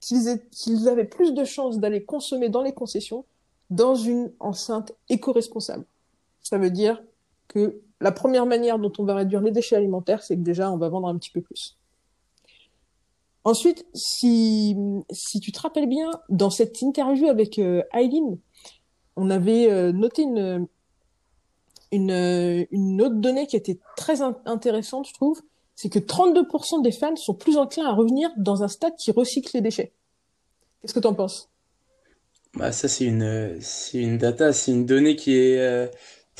qu'ils 0.00 0.40
qu'ils 0.50 0.88
avaient 0.88 1.04
plus 1.04 1.34
de 1.34 1.44
chances 1.44 1.78
d'aller 1.78 2.02
consommer 2.02 2.48
dans 2.48 2.62
les 2.62 2.72
concessions 2.72 3.24
dans 3.68 3.94
une 3.94 4.32
enceinte 4.40 4.92
éco-responsable. 5.08 5.84
Ça 6.50 6.58
veut 6.58 6.70
dire 6.70 7.00
que 7.46 7.80
la 8.00 8.10
première 8.10 8.44
manière 8.44 8.80
dont 8.80 8.92
on 8.98 9.04
va 9.04 9.14
réduire 9.14 9.40
les 9.40 9.52
déchets 9.52 9.76
alimentaires, 9.76 10.24
c'est 10.24 10.34
que 10.34 10.40
déjà, 10.40 10.68
on 10.72 10.78
va 10.78 10.88
vendre 10.88 11.06
un 11.06 11.16
petit 11.16 11.30
peu 11.30 11.40
plus. 11.40 11.78
Ensuite, 13.44 13.86
si, 13.94 14.76
si 15.12 15.38
tu 15.38 15.52
te 15.52 15.60
rappelles 15.60 15.88
bien, 15.88 16.10
dans 16.28 16.50
cette 16.50 16.82
interview 16.82 17.28
avec 17.28 17.60
euh, 17.60 17.84
Eileen, 17.94 18.36
on 19.14 19.30
avait 19.30 19.70
euh, 19.70 19.92
noté 19.92 20.22
une, 20.22 20.66
une, 21.92 22.66
une 22.72 23.00
autre 23.00 23.14
donnée 23.14 23.46
qui 23.46 23.54
était 23.54 23.78
très 23.96 24.20
intéressante, 24.20 25.06
je 25.06 25.14
trouve, 25.14 25.40
c'est 25.76 25.88
que 25.88 26.00
32% 26.00 26.82
des 26.82 26.90
fans 26.90 27.14
sont 27.14 27.34
plus 27.34 27.58
enclins 27.58 27.86
à 27.86 27.92
revenir 27.92 28.28
dans 28.36 28.64
un 28.64 28.68
stade 28.68 28.96
qui 28.96 29.12
recycle 29.12 29.52
les 29.54 29.60
déchets. 29.60 29.92
Qu'est-ce 30.82 30.94
que 30.94 31.00
tu 31.00 31.06
en 31.06 31.14
penses? 31.14 31.48
Bah, 32.54 32.72
Ça, 32.72 32.88
c'est 32.88 33.04
une, 33.04 33.60
une 33.94 34.18
data, 34.18 34.52
c'est 34.52 34.72
une 34.72 34.84
donnée 34.84 35.14
qui 35.14 35.36
est... 35.36 35.60
Euh 35.60 35.86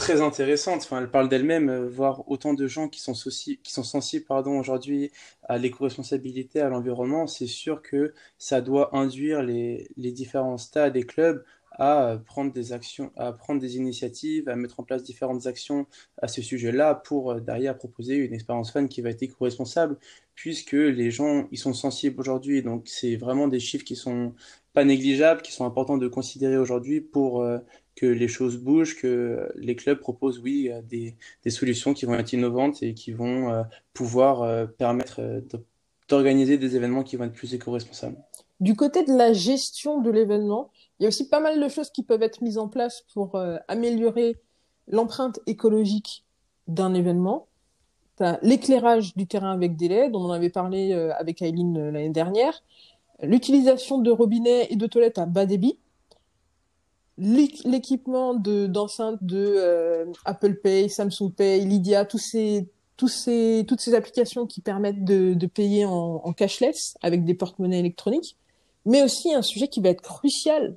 très 0.00 0.23
intéressante. 0.23 0.83
Enfin, 0.83 1.00
elle 1.00 1.11
parle 1.11 1.28
d'elle-même, 1.28 1.69
euh, 1.69 1.88
voir 1.88 2.28
autant 2.28 2.54
de 2.54 2.66
gens 2.66 2.88
qui 2.88 3.00
sont, 3.00 3.12
qui 3.12 3.73
sont 3.73 3.83
sensibles 3.85 4.25
pardon, 4.25 4.59
aujourd'hui 4.59 5.12
à 5.45 5.59
l'éco-responsabilité, 5.59 6.61
à 6.61 6.69
l'environnement, 6.71 7.26
c'est 7.26 7.47
sûr 7.47 7.83
que 7.83 8.14
ça 8.38 8.61
doit 8.62 8.97
induire 8.97 9.42
les, 9.42 9.88
les 9.97 10.11
différents 10.12 10.59
stades 10.59 10.97
et 10.97 11.04
clubs 11.04 11.45
à 11.73 12.19
prendre 12.26 12.52
des 12.52 12.73
actions, 12.73 13.12
à 13.16 13.33
prendre 13.33 13.61
des 13.61 13.76
initiatives, 13.76 14.49
à 14.49 14.57
mettre 14.57 14.80
en 14.80 14.83
place 14.85 15.02
différentes 15.02 15.47
actions 15.47 15.87
à 16.21 16.28
ce 16.28 16.42
sujet-là 16.42 16.95
pour 16.95 17.33
euh, 17.33 17.40
derrière 17.40 17.76
proposer 17.76 18.16
une 18.16 18.35
expérience 18.35 18.73
fun 18.73 18.87
qui 18.87 19.02
va 19.02 19.11
être 19.11 19.23
éco-responsable, 19.23 19.97
puisque 20.35 20.73
les 20.73 21.11
gens 21.11 21.47
ils 21.52 21.59
sont 21.59 21.75
sensibles 21.75 22.21
aujourd'hui. 22.21 22.62
Donc 22.62 22.88
c'est 22.88 23.16
vraiment 23.16 23.49
des 23.49 23.61
chiffres 23.61 23.85
qui 23.85 23.97
sont 23.97 24.35
pas 24.73 24.85
négligeables, 24.85 25.43
qui 25.43 25.53
sont 25.53 25.65
importants 25.65 25.99
de 25.99 26.09
considérer 26.09 26.57
aujourd'hui 26.57 27.00
pour 27.00 27.43
euh, 27.43 27.59
que 27.97 28.07
les 28.07 28.29
choses 28.29 28.57
bougent, 28.57 28.97
que 28.97 29.50
les 29.57 29.75
clubs 29.75 29.99
proposent, 29.99 30.39
oui, 30.39 30.71
euh, 30.71 30.81
des, 30.83 31.50
solutions 31.50 31.93
qui 31.93 32.07
vont 32.07 32.15
être 32.15 32.33
innovantes 32.33 32.83
et 32.83 32.95
qui 32.95 33.12
vont 33.12 33.53
euh, 33.53 33.62
pouvoir 33.93 34.69
permettre 34.75 35.21
d'organiser 36.09 36.59
des 36.59 36.77
événements 36.77 37.03
qui 37.03 37.17
vont 37.17 37.25
être 37.25 37.33
plus 37.33 37.55
éco-responsables. 37.55 38.17
Du 38.61 38.77
côté 38.77 39.05
de 39.05 39.12
la 39.12 39.33
gestion 39.33 40.00
de 40.00 40.11
l'événement, 40.11 40.71
il 40.99 41.05
y 41.05 41.07
a 41.07 41.09
aussi 41.09 41.29
pas 41.29 41.41
mal 41.41 41.61
de 41.61 41.69
choses 41.69 41.91
qui 41.91 42.03
peuvent 42.03 42.23
être 42.23 42.43
mises 42.43 42.59
en 42.59 42.69
place 42.69 43.05
pour 43.15 43.41
améliorer 43.69 44.37
l'empreinte 44.87 45.41
écologique 45.47 46.25
d'un 46.69 46.95
événement. 46.95 47.49
L'éclairage 48.43 49.17
du 49.17 49.27
terrain 49.27 49.53
avec 49.53 49.77
des 49.77 49.89
LED, 49.89 50.15
on 50.15 50.25
en 50.25 50.31
avait 50.31 50.50
parlé 50.50 50.93
avec 50.93 51.41
Aileen 51.43 51.91
l'année 51.91 52.11
dernière. 52.11 52.62
L'utilisation 53.23 53.99
de 53.99 54.11
robinets 54.11 54.69
et 54.71 54.77
de 54.77 54.87
toilettes 54.87 55.19
à 55.19 55.27
bas 55.27 55.47
débit. 55.47 55.79
L'équipement 57.19 58.35
de 58.35 58.67
d'enceinte 58.67 59.23
de 59.23 59.55
euh, 59.59 60.07
Apple 60.25 60.55
Pay, 60.55 60.89
Samsung 60.89 61.31
Pay, 61.37 61.65
Lydia, 61.67 62.07
tous 62.07 62.19
ces 62.19 62.69
toutes 62.97 63.11
ces 63.11 63.95
applications 63.95 64.47
qui 64.47 64.61
permettent 64.61 65.05
de, 65.05 65.33
de 65.33 65.47
payer 65.47 65.87
en, 65.87 66.21
en 66.23 66.33
cashless 66.33 66.97
avec 67.03 67.25
des 67.25 67.35
porte-monnaies 67.35 67.79
électroniques, 67.79 68.37
mais 68.85 69.03
aussi 69.03 69.33
un 69.33 69.43
sujet 69.43 69.69
qui 69.69 69.81
va 69.81 69.89
être 69.89 70.03
crucial 70.03 70.77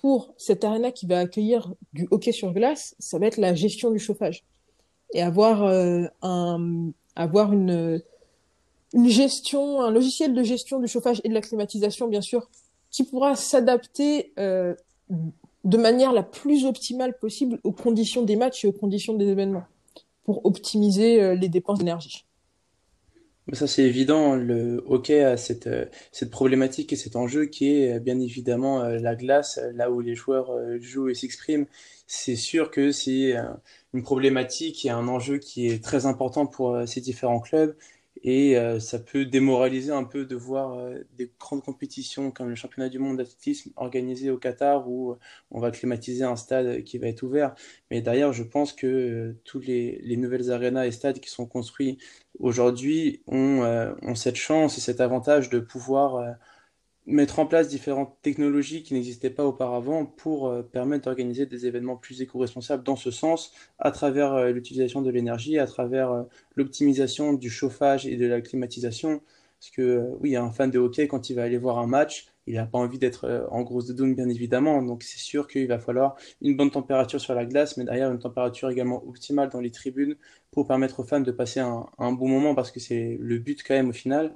pour 0.00 0.34
cette 0.36 0.64
arena 0.64 0.90
qui 0.90 1.06
va 1.06 1.20
accueillir 1.20 1.72
du 1.92 2.08
hockey 2.10 2.32
sur 2.32 2.52
glace, 2.52 2.96
ça 2.98 3.18
va 3.20 3.26
être 3.26 3.36
la 3.36 3.54
gestion 3.54 3.92
du 3.92 4.00
chauffage. 4.00 4.44
Et 5.14 5.22
avoir 5.22 5.62
euh, 5.62 6.06
un 6.22 6.90
avoir 7.14 7.52
une 7.52 8.02
une 8.92 9.08
gestion, 9.08 9.80
un 9.80 9.90
logiciel 9.90 10.34
de 10.34 10.42
gestion 10.42 10.78
du 10.78 10.86
chauffage 10.86 11.20
et 11.24 11.28
de 11.28 11.34
la 11.34 11.40
climatisation, 11.40 12.08
bien 12.08 12.20
sûr, 12.20 12.48
qui 12.90 13.04
pourra 13.04 13.36
s'adapter 13.36 14.32
euh, 14.38 14.74
de 15.64 15.78
manière 15.78 16.12
la 16.12 16.22
plus 16.22 16.66
optimale 16.66 17.16
possible 17.18 17.58
aux 17.64 17.72
conditions 17.72 18.22
des 18.22 18.36
matchs 18.36 18.64
et 18.64 18.68
aux 18.68 18.72
conditions 18.72 19.14
des 19.14 19.26
événements 19.26 19.64
pour 20.24 20.44
optimiser 20.44 21.22
euh, 21.22 21.34
les 21.34 21.48
dépenses 21.48 21.78
d'énergie. 21.78 22.26
Ça, 23.54 23.66
c'est 23.66 23.82
évident. 23.82 24.36
Le 24.36 24.84
hockey 24.86 25.24
a 25.24 25.36
cette, 25.36 25.66
euh, 25.66 25.86
cette 26.12 26.30
problématique 26.30 26.92
et 26.92 26.96
cet 26.96 27.16
enjeu 27.16 27.46
qui 27.46 27.72
est 27.72 27.98
bien 27.98 28.20
évidemment 28.20 28.82
la 28.84 29.16
glace, 29.16 29.58
là 29.74 29.90
où 29.90 30.00
les 30.00 30.14
joueurs 30.14 30.52
jouent 30.80 31.08
et 31.08 31.14
s'expriment. 31.14 31.66
C'est 32.06 32.36
sûr 32.36 32.70
que 32.70 32.92
c'est 32.92 33.34
une 33.94 34.02
problématique 34.02 34.84
et 34.84 34.90
un 34.90 35.08
enjeu 35.08 35.38
qui 35.38 35.66
est 35.66 35.82
très 35.82 36.04
important 36.06 36.46
pour 36.46 36.78
ces 36.86 37.00
différents 37.00 37.40
clubs 37.40 37.74
et 38.24 38.56
euh, 38.56 38.78
ça 38.78 39.00
peut 39.00 39.24
démoraliser 39.24 39.90
un 39.90 40.04
peu 40.04 40.24
de 40.24 40.36
voir 40.36 40.78
euh, 40.78 40.98
des 41.16 41.32
grandes 41.40 41.64
compétitions 41.64 42.30
comme 42.30 42.48
le 42.48 42.54
championnat 42.54 42.88
du 42.88 43.00
monde 43.00 43.16
d'athlétisme 43.16 43.72
organisé 43.76 44.30
au 44.30 44.38
Qatar 44.38 44.88
où 44.88 45.16
on 45.50 45.58
va 45.58 45.72
climatiser 45.72 46.22
un 46.22 46.36
stade 46.36 46.84
qui 46.84 46.98
va 46.98 47.08
être 47.08 47.22
ouvert. 47.24 47.54
Mais 47.90 48.00
d'ailleurs, 48.00 48.32
je 48.32 48.44
pense 48.44 48.72
que 48.72 48.86
euh, 48.86 49.40
tous 49.44 49.58
les, 49.58 50.00
les, 50.04 50.16
nouvelles 50.16 50.52
arénas 50.52 50.86
et 50.86 50.92
stades 50.92 51.18
qui 51.18 51.30
sont 51.30 51.46
construits 51.46 51.98
aujourd'hui 52.38 53.22
ont, 53.26 53.62
ont, 54.02 54.14
cette 54.14 54.36
chance 54.36 54.78
et 54.78 54.80
cet 54.80 55.00
avantage 55.00 55.50
de 55.50 55.58
pouvoir 55.58 56.36
mettre 57.06 57.38
en 57.38 57.46
place 57.46 57.68
différentes 57.68 58.16
technologies 58.22 58.82
qui 58.82 58.94
n'existaient 58.94 59.30
pas 59.30 59.44
auparavant 59.44 60.06
pour 60.06 60.48
euh, 60.48 60.62
permettre 60.62 61.04
d'organiser 61.06 61.46
des 61.46 61.66
événements 61.66 61.96
plus 61.96 62.22
éco-responsables 62.22 62.84
dans 62.84 62.96
ce 62.96 63.10
sens, 63.10 63.52
à 63.78 63.90
travers 63.90 64.34
euh, 64.34 64.50
l'utilisation 64.50 65.02
de 65.02 65.10
l'énergie, 65.10 65.58
à 65.58 65.66
travers 65.66 66.12
euh, 66.12 66.22
l'optimisation 66.54 67.32
du 67.32 67.50
chauffage 67.50 68.06
et 68.06 68.16
de 68.16 68.26
la 68.26 68.40
climatisation. 68.40 69.20
Parce 69.58 69.70
que 69.70 70.10
oui, 70.20 70.36
un 70.36 70.50
fan 70.50 70.70
de 70.70 70.78
hockey, 70.78 71.06
quand 71.08 71.30
il 71.30 71.36
va 71.36 71.44
aller 71.44 71.58
voir 71.58 71.78
un 71.78 71.86
match, 71.86 72.26
il 72.48 72.54
n'a 72.54 72.66
pas 72.66 72.78
envie 72.78 72.98
d'être 72.98 73.46
en 73.52 73.62
grosse 73.62 73.86
doudoune, 73.86 74.14
bien 74.16 74.28
évidemment. 74.28 74.82
Donc 74.82 75.04
c'est 75.04 75.20
sûr 75.20 75.46
qu'il 75.46 75.68
va 75.68 75.78
falloir 75.78 76.16
une 76.40 76.56
bonne 76.56 76.72
température 76.72 77.20
sur 77.20 77.34
la 77.34 77.44
glace, 77.46 77.76
mais 77.76 77.84
derrière 77.84 78.10
une 78.10 78.18
température 78.18 78.70
également 78.70 79.06
optimale 79.06 79.50
dans 79.50 79.60
les 79.60 79.70
tribunes 79.70 80.16
pour 80.50 80.66
permettre 80.66 80.98
aux 80.98 81.04
fans 81.04 81.20
de 81.20 81.30
passer 81.30 81.60
un, 81.60 81.86
un 81.98 82.10
bon 82.10 82.26
moment, 82.28 82.56
parce 82.56 82.72
que 82.72 82.80
c'est 82.80 83.16
le 83.20 83.38
but 83.38 83.62
quand 83.62 83.74
même 83.74 83.90
au 83.90 83.92
final. 83.92 84.34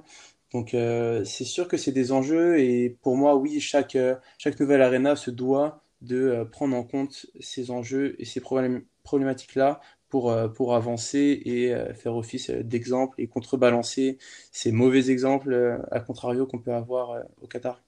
Donc 0.53 0.73
euh, 0.73 1.25
c'est 1.25 1.43
sûr 1.43 1.67
que 1.67 1.77
c'est 1.77 1.91
des 1.91 2.11
enjeux 2.11 2.59
et 2.59 2.89
pour 3.01 3.17
moi, 3.17 3.35
oui, 3.35 3.59
chaque, 3.59 3.95
euh, 3.95 4.15
chaque 4.37 4.59
nouvelle 4.59 4.81
arena 4.81 5.15
se 5.15 5.29
doit 5.29 5.81
de 6.01 6.17
euh, 6.17 6.45
prendre 6.45 6.75
en 6.75 6.83
compte 6.83 7.25
ces 7.39 7.69
enjeux 7.69 8.15
et 8.19 8.25
ces 8.25 8.39
problématiques-là 8.39 9.81
pour, 10.09 10.33
pour 10.55 10.73
avancer 10.73 11.41
et 11.43 11.75
faire 11.93 12.15
office 12.15 12.49
d'exemple 12.49 13.19
et 13.21 13.27
contrebalancer 13.27 14.17
ces 14.53 14.71
mauvais 14.71 15.09
exemples, 15.09 15.81
à 15.91 15.99
contrario, 15.99 16.45
qu'on 16.45 16.59
peut 16.59 16.71
avoir 16.71 17.25
au 17.41 17.47
Qatar. 17.47 17.83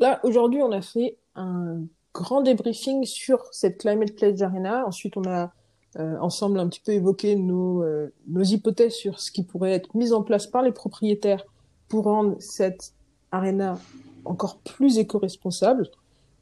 Là, 0.00 0.18
aujourd'hui, 0.24 0.60
on 0.60 0.72
a 0.72 0.82
fait 0.82 1.18
un 1.36 1.82
grand 2.12 2.40
débriefing 2.42 3.04
sur 3.04 3.44
cette 3.52 3.78
Climate 3.78 4.16
Pledge 4.16 4.42
Arena. 4.42 4.84
Ensuite, 4.88 5.16
on 5.16 5.22
a 5.22 5.52
ensemble 5.96 6.58
un 6.58 6.68
petit 6.68 6.80
peu 6.80 6.90
évoqué 6.90 7.36
nos, 7.36 7.84
nos 8.26 8.42
hypothèses 8.42 8.94
sur 8.94 9.20
ce 9.20 9.30
qui 9.30 9.44
pourrait 9.44 9.74
être 9.74 9.94
mis 9.94 10.12
en 10.12 10.24
place 10.24 10.48
par 10.48 10.62
les 10.62 10.72
propriétaires 10.72 11.44
pour 11.90 12.04
rendre 12.04 12.36
cette 12.38 12.94
arena 13.32 13.78
encore 14.24 14.58
plus 14.60 14.96
éco-responsable. 14.96 15.90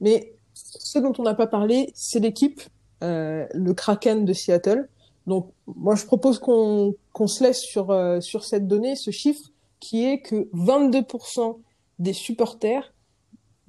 Mais 0.00 0.32
ce 0.54 1.00
dont 1.00 1.12
on 1.18 1.22
n'a 1.22 1.34
pas 1.34 1.48
parlé, 1.48 1.90
c'est 1.94 2.20
l'équipe, 2.20 2.60
euh, 3.02 3.46
le 3.54 3.74
Kraken 3.74 4.24
de 4.24 4.32
Seattle. 4.32 4.88
Donc, 5.26 5.50
moi, 5.66 5.96
je 5.96 6.04
propose 6.06 6.38
qu'on 6.38 6.94
qu'on 7.12 7.26
se 7.26 7.42
laisse 7.42 7.60
sur, 7.60 7.90
euh, 7.90 8.20
sur 8.20 8.44
cette 8.44 8.68
donnée, 8.68 8.94
ce 8.94 9.10
chiffre, 9.10 9.50
qui 9.80 10.04
est 10.04 10.20
que 10.20 10.48
22% 10.52 11.58
des 11.98 12.12
supporters 12.12 12.92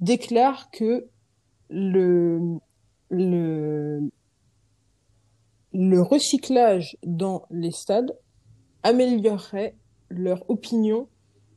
déclarent 0.00 0.70
que 0.70 1.06
le, 1.68 2.58
le, 3.10 4.10
le 5.72 6.02
recyclage 6.02 6.96
dans 7.04 7.46
les 7.50 7.72
stades 7.72 8.16
améliorerait 8.82 9.76
leur 10.10 10.48
opinion 10.48 11.08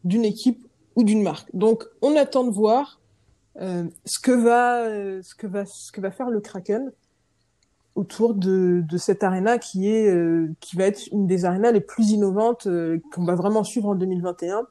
d'une 0.03 0.25
équipe 0.25 0.65
ou 0.95 1.03
d'une 1.03 1.24
marque. 1.24 1.50
Donc, 1.53 1.86
on 2.01 2.15
attend 2.15 2.43
de 2.43 2.51
voir 2.51 3.00
euh, 3.62 3.86
ce 4.05 4.19
que 4.19 4.31
va 4.31 4.81
euh, 4.81 5.22
ce 5.22 5.36
que 5.36 5.45
va 5.45 5.65
ce 5.65 5.91
que 5.91 6.01
va 6.01 6.10
faire 6.10 6.29
le 6.29 6.41
Kraken 6.41 6.91
autour 7.93 8.33
de, 8.33 8.83
cette 8.98 9.24
arena 9.24 9.60
qui 9.60 9.88
euh, 9.88 10.48
qui 10.60 10.75
va 10.75 10.86
être 10.86 11.07
une 11.12 11.27
des 11.27 11.45
arénas 11.45 11.72
les 11.72 11.81
plus 11.81 12.10
innovantes 12.10 12.67
qu'on 13.12 13.25
va 13.25 13.36
vraiment 13.36 13.63
suivre 13.63 13.89
en 13.89 13.95
2021 13.95 14.63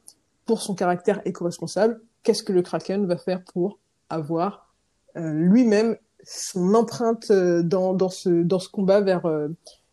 pour 0.45 0.61
son 0.61 0.75
caractère 0.75 1.21
éco-responsable. 1.23 2.01
Qu'est-ce 2.23 2.43
que 2.43 2.51
le 2.51 2.61
Kraken 2.61 3.05
va 3.05 3.15
faire 3.15 3.41
pour 3.53 3.79
avoir 4.09 4.73
lui-même 5.15 5.95
son 6.25 6.73
empreinte 6.73 7.31
dans, 7.31 7.93
dans 7.93 8.09
ce 8.09 8.43
dans 8.43 8.59
ce 8.59 8.67
combat 8.67 8.99
vers 8.99 9.23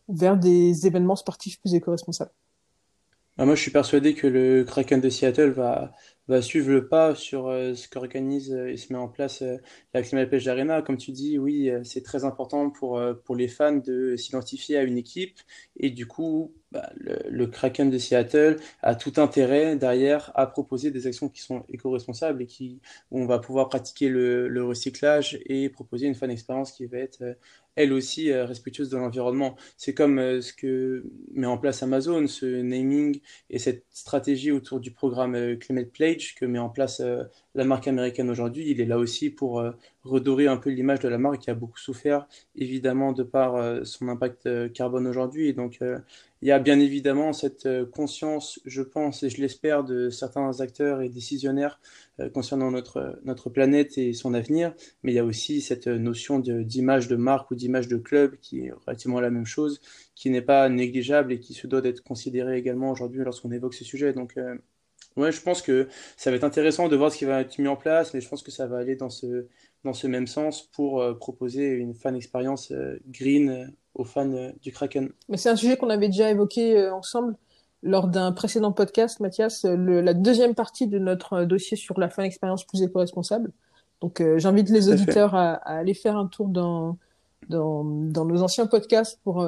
vers 0.09 0.37
des 0.37 0.89
événements 0.89 1.17
sportifs 1.17 1.61
plus 1.61 1.75
éco-responsables? 1.75 2.33
Bah, 3.41 3.47
moi, 3.47 3.55
je 3.55 3.63
suis 3.63 3.71
persuadé 3.71 4.15
que 4.15 4.27
le 4.27 4.65
Kraken 4.65 5.01
de 5.01 5.09
Seattle 5.09 5.49
va, 5.53 5.95
va 6.29 6.43
suivre 6.43 6.71
le 6.71 6.89
pas 6.89 7.15
sur 7.15 7.49
euh, 7.49 7.75
ce 7.75 7.89
qu'organise 7.89 8.53
euh, 8.53 8.69
et 8.69 8.77
se 8.77 8.93
met 8.93 8.99
en 8.99 9.09
place 9.09 9.41
euh, 9.41 9.57
la 9.95 10.03
Climate 10.03 10.29
Pledge 10.29 10.47
Arena. 10.47 10.83
Comme 10.83 10.99
tu 10.99 11.11
dis, 11.11 11.39
oui, 11.39 11.71
c'est 11.83 12.03
très 12.03 12.27
important 12.27 12.69
pour, 12.69 13.01
pour 13.25 13.37
les 13.37 13.49
fans 13.49 13.77
de 13.77 14.15
s'identifier 14.17 14.77
à 14.77 14.83
une 14.83 14.99
équipe. 14.99 15.39
Et 15.79 15.89
du 15.89 16.07
coup, 16.07 16.55
bah, 16.73 16.91
le, 16.97 17.47
Kraken 17.47 17.91
de 17.91 17.99
Seattle 17.99 18.59
a 18.83 18.95
tout 18.95 19.15
intérêt 19.17 19.77
derrière 19.77 20.31
à 20.35 20.47
proposer 20.47 20.91
des 20.91 21.07
actions 21.07 21.29
qui 21.29 21.43
sont 21.43 21.65
éco-responsables 21.69 22.43
et 22.43 22.47
qui, 22.47 22.81
où 23.11 23.21
on 23.21 23.27
va 23.27 23.39
pouvoir 23.39 23.69
pratiquer 23.69 24.09
le, 24.09 24.49
le 24.49 24.65
recyclage 24.65 25.39
et 25.47 25.69
proposer 25.69 26.07
une 26.07 26.15
fan 26.15 26.31
expérience 26.31 26.73
qui 26.73 26.87
va 26.87 26.99
être 26.99 27.37
elle 27.77 27.93
aussi 27.93 28.31
euh, 28.31 28.45
respectueuse 28.45 28.91
de 28.91 28.97
l'environnement. 28.97 29.57
C'est 29.77 29.95
comme 29.95 30.19
euh, 30.19 30.41
ce 30.41 30.53
que 30.53 31.05
met 31.33 31.47
en 31.47 31.59
place 31.59 31.83
Amazon, 31.83 32.27
ce 32.27 32.47
naming 32.47 33.21
et 33.49 33.59
cette 33.59 33.85
stratégie 33.91 34.51
autour 34.53 34.81
du 34.81 34.91
programme 34.91 35.35
euh, 35.35 35.57
Climate 35.57 35.91
Pledge 35.91 36.35
que 36.35 36.45
met 36.45 36.59
en 36.59 36.69
place 36.69 37.03
la 37.55 37.65
marque 37.65 37.89
américaine 37.89 38.31
aujourd'hui. 38.31 38.71
Il 38.71 38.81
est 38.81 38.87
là 38.87 38.99
aussi 38.99 39.31
pour 39.31 39.63
redorer 40.05 40.47
un 40.47 40.57
peu 40.57 40.71
l'image 40.71 41.01
de 41.01 41.09
la 41.09 41.19
marque 41.19 41.41
qui 41.41 41.51
a 41.51 41.55
beaucoup 41.55 41.79
souffert, 41.79 42.27
évidemment, 42.57 43.13
de 43.13 43.23
par 43.23 43.85
son 43.85 44.09
impact 44.09 44.73
carbone 44.73 45.07
aujourd'hui. 45.07 45.49
Et 45.49 45.53
donc, 45.53 45.79
il 46.43 46.49
y 46.49 46.53
a 46.53 46.59
bien 46.59 46.79
évidemment 46.81 47.33
cette 47.33 47.69
conscience, 47.91 48.61
je 48.65 48.83
pense 48.83 49.23
et 49.23 49.31
je 49.31 49.41
l'espère, 49.41 49.85
de 49.85 50.11
certains 50.11 50.61
acteurs 50.61 51.03
et 51.03 51.09
décisionnaires 51.09 51.81
concernant 52.33 52.71
notre, 52.71 53.19
notre 53.25 53.51
planète 53.51 53.99
et 53.99 54.13
son 54.13 54.35
avenir, 54.35 54.75
mais 55.03 55.13
il 55.13 55.15
y 55.15 55.19
a 55.19 55.25
aussi 55.25 55.61
cette 55.61 55.87
notion 55.87 56.39
d'image 56.39 57.09
de, 57.09 57.17
de 57.17 57.21
marque 57.21 57.51
ou 57.51 57.55
d'image 57.55 57.89
de 57.89 57.97
club 57.97 58.37
qui 58.41 58.67
est 58.67 58.73
relativement 58.73 59.21
la 59.21 59.31
même 59.31 59.47
chose, 59.47 59.81
qui 60.15 60.31
n'est 60.31 60.43
pas 60.43 60.69
négligeable 60.69 61.33
et 61.33 61.41
qui 61.41 61.55
se 61.55 61.67
doit 61.67 61.81
d'être 61.81 62.03
considérée 62.03 62.59
également 62.59 62.91
aujourd'hui 62.91 63.23
lorsqu'on 63.25 63.51
évoque 63.53 63.75
ce 63.75 63.85
sujet. 63.85 64.13
Donc, 64.13 64.39
Ouais, 65.21 65.33
je 65.33 65.43
pense 65.43 65.61
que 65.61 65.87
ça 66.17 66.31
va 66.31 66.37
être 66.37 66.45
intéressant 66.45 66.89
de 66.89 66.97
voir 66.97 67.13
ce 67.13 67.19
qui 67.19 67.27
va 67.27 67.43
être 67.43 67.59
mis 67.59 67.69
en 67.69 67.77
place, 67.77 68.15
mais 68.15 68.23
je 68.23 68.29
pense 68.29 68.43
que 68.43 68.51
ça 68.51 68.67
va 68.67 68.79
aller 68.79 68.97
dans 68.97 69.11
ce, 69.11 69.47
dans 69.85 69.93
ce 69.93 70.07
même 70.07 70.27
sens 70.27 70.63
pour 70.63 71.03
euh, 71.03 71.13
proposer 71.15 71.69
une 71.69 71.95
fan 71.95 72.17
expérience 72.17 72.73
euh, 72.73 72.99
green 73.09 73.51
euh, 73.51 73.67
aux 73.95 74.05
fans 74.05 74.51
du 74.63 74.73
Kraken. 74.73 75.11
Mais 75.29 75.37
c'est 75.37 75.51
un 75.51 75.57
sujet 75.57 75.77
qu'on 75.77 75.91
avait 75.91 76.09
déjà 76.09 76.31
évoqué 76.31 76.89
ensemble 76.89 77.37
lors 77.83 78.09
d'un 78.09 78.33
précédent 78.33 78.73
podcast, 78.73 79.21
Mathias, 79.21 79.65
la 79.65 80.15
deuxième 80.15 80.55
partie 80.55 80.87
de 80.87 80.99
notre 80.99 81.45
dossier 81.45 81.77
sur 81.77 81.99
la 81.99 82.09
fan 82.09 82.25
expérience 82.25 82.65
plus 82.65 82.83
éco-responsable. 82.83 83.51
Donc 84.01 84.23
j'invite 84.37 84.71
les 84.71 84.89
auditeurs 84.89 85.35
à, 85.35 85.55
à, 85.55 85.79
aller 85.79 85.95
faire 85.95 86.17
un 86.17 86.27
tour 86.27 86.49
dans, 86.49 86.99
dans, 87.49 87.83
dans 87.85 88.25
nos 88.25 88.43
anciens 88.43 88.67
podcasts 88.67 89.19
pour, 89.25 89.45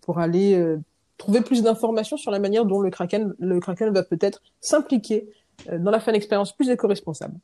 pour 0.00 0.20
aller 0.20 0.76
trouver 1.20 1.42
plus 1.42 1.62
d'informations 1.62 2.16
sur 2.16 2.30
la 2.30 2.38
manière 2.38 2.64
dont 2.64 2.80
le 2.80 2.90
Kraken, 2.90 3.34
le 3.38 3.60
Kraken 3.60 3.92
va 3.92 4.02
peut-être 4.02 4.42
s'impliquer 4.60 5.28
euh, 5.68 5.78
dans 5.78 5.90
la 5.90 6.00
fan 6.00 6.14
expérience 6.14 6.52
plus 6.52 6.68
éco-responsable. 6.70 7.38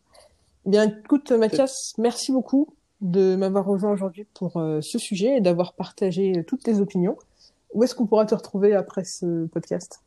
Eh 0.67 0.71
bien, 0.71 0.85
écoute, 0.85 1.31
Mathias, 1.31 1.95
merci 1.99 2.33
beaucoup 2.33 2.75
de 3.03 3.37
m'avoir 3.37 3.67
rejoint 3.67 3.93
aujourd'hui 3.93 4.27
pour 4.33 4.57
euh, 4.57 4.81
ce 4.81 4.99
sujet 4.99 5.37
et 5.37 5.41
d'avoir 5.43 5.75
partagé 5.75 6.43
toutes 6.47 6.63
tes 6.63 6.81
opinions. 6.81 7.19
Où 7.75 7.85
est-ce 7.85 7.95
qu'on 7.95 8.07
pourra 8.07 8.25
te 8.25 8.35
retrouver 8.35 8.75
après 8.75 9.05
ce 9.05 9.47
podcast? 9.47 10.01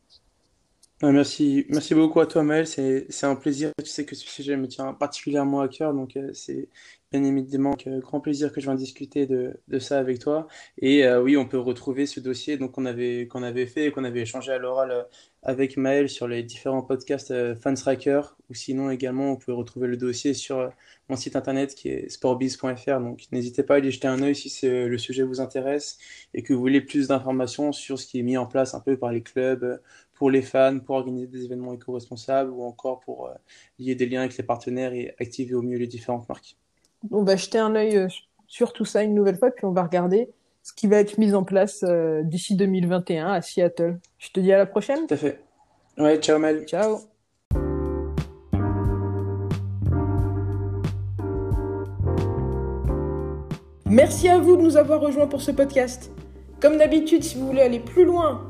Merci, 1.02 1.64
merci 1.70 1.94
beaucoup 1.94 2.20
à 2.20 2.26
toi, 2.26 2.42
Maël. 2.42 2.66
C'est, 2.66 3.06
c'est 3.08 3.24
un 3.24 3.34
plaisir. 3.34 3.70
Tu 3.82 3.90
sais 3.90 4.04
que 4.04 4.14
ce 4.14 4.26
sujet 4.28 4.56
me 4.58 4.68
tient 4.68 4.92
particulièrement 4.92 5.60
à 5.62 5.68
cœur, 5.68 5.94
donc 5.94 6.14
euh, 6.16 6.30
c'est 6.34 6.68
bien 7.10 7.24
évidemment 7.24 7.72
avec 7.72 7.88
grand 8.00 8.20
plaisir 8.20 8.52
que 8.52 8.60
je 8.60 8.66
viens 8.66 8.74
discuter 8.74 9.26
de, 9.26 9.58
de 9.68 9.78
ça 9.78 9.98
avec 9.98 10.18
toi. 10.18 10.46
Et 10.76 11.06
euh, 11.06 11.22
oui, 11.22 11.38
on 11.38 11.46
peut 11.48 11.58
retrouver 11.58 12.04
ce 12.04 12.20
dossier 12.20 12.58
donc 12.58 12.72
qu'on 12.72 12.84
avait 12.84 13.26
qu'on 13.28 13.42
avait 13.42 13.66
fait 13.66 13.90
qu'on 13.92 14.04
avait 14.04 14.20
échangé 14.20 14.52
à 14.52 14.58
l'oral 14.58 14.90
euh, 14.90 15.02
avec 15.42 15.76
Maël 15.78 16.10
sur 16.10 16.28
les 16.28 16.42
différents 16.42 16.82
podcasts 16.82 17.30
euh, 17.30 17.56
Fanstracker 17.56 18.20
ou 18.50 18.54
sinon 18.54 18.90
également 18.90 19.32
on 19.32 19.36
peut 19.36 19.52
retrouver 19.54 19.88
le 19.88 19.96
dossier 19.96 20.34
sur 20.34 20.70
mon 21.08 21.16
site 21.16 21.34
internet 21.34 21.74
qui 21.74 21.88
est 21.88 22.10
sportbiz.fr. 22.10 23.00
Donc 23.00 23.22
n'hésitez 23.32 23.62
pas 23.62 23.76
à 23.76 23.78
y 23.78 23.90
jeter 23.90 24.06
un 24.06 24.22
œil 24.22 24.34
si 24.36 24.50
le 24.68 24.98
sujet 24.98 25.22
vous 25.22 25.40
intéresse 25.40 25.98
et 26.34 26.42
que 26.42 26.52
vous 26.52 26.60
voulez 26.60 26.80
plus 26.82 27.08
d'informations 27.08 27.72
sur 27.72 27.98
ce 27.98 28.06
qui 28.06 28.18
est 28.20 28.22
mis 28.22 28.36
en 28.36 28.46
place 28.46 28.74
un 28.74 28.80
peu 28.80 28.96
par 28.98 29.12
les 29.12 29.22
clubs 29.22 29.80
pour 30.20 30.30
les 30.30 30.42
fans, 30.42 30.78
pour 30.78 30.94
organiser 30.94 31.26
des 31.26 31.46
événements 31.46 31.72
éco-responsables 31.72 32.52
ou 32.52 32.62
encore 32.62 33.00
pour 33.00 33.28
lier 33.80 33.96
des 33.96 34.06
liens 34.06 34.20
avec 34.20 34.36
les 34.36 34.44
partenaires 34.44 34.92
et 34.92 35.14
activer 35.18 35.54
au 35.54 35.62
mieux 35.62 35.78
les 35.78 35.88
différentes 35.88 36.28
marques 36.28 36.56
on 37.10 37.22
va 37.22 37.36
jeter 37.36 37.58
un 37.58 37.74
œil 37.74 37.96
euh, 37.96 38.08
sur 38.46 38.72
tout 38.72 38.84
ça 38.84 39.02
une 39.02 39.14
nouvelle 39.14 39.38
fois, 39.38 39.50
puis 39.50 39.64
on 39.64 39.72
va 39.72 39.82
regarder 39.82 40.30
ce 40.62 40.72
qui 40.72 40.86
va 40.86 40.98
être 40.98 41.18
mis 41.18 41.34
en 41.34 41.44
place 41.44 41.84
euh, 41.84 42.22
d'ici 42.22 42.56
2021 42.56 43.32
à 43.32 43.40
Seattle. 43.40 43.98
Je 44.18 44.30
te 44.30 44.40
dis 44.40 44.52
à 44.52 44.58
la 44.58 44.66
prochaine. 44.66 45.06
Tout 45.06 45.14
à 45.14 45.16
fait. 45.16 45.40
Ouais, 45.98 46.18
ciao 46.18 46.38
Mel. 46.38 46.64
Ciao. 46.66 46.98
Merci 53.86 54.28
à 54.28 54.38
vous 54.38 54.56
de 54.56 54.62
nous 54.62 54.76
avoir 54.76 55.00
rejoints 55.00 55.26
pour 55.26 55.42
ce 55.42 55.50
podcast. 55.50 56.12
Comme 56.60 56.76
d'habitude, 56.76 57.24
si 57.24 57.38
vous 57.38 57.46
voulez 57.46 57.62
aller 57.62 57.80
plus 57.80 58.04
loin 58.04 58.49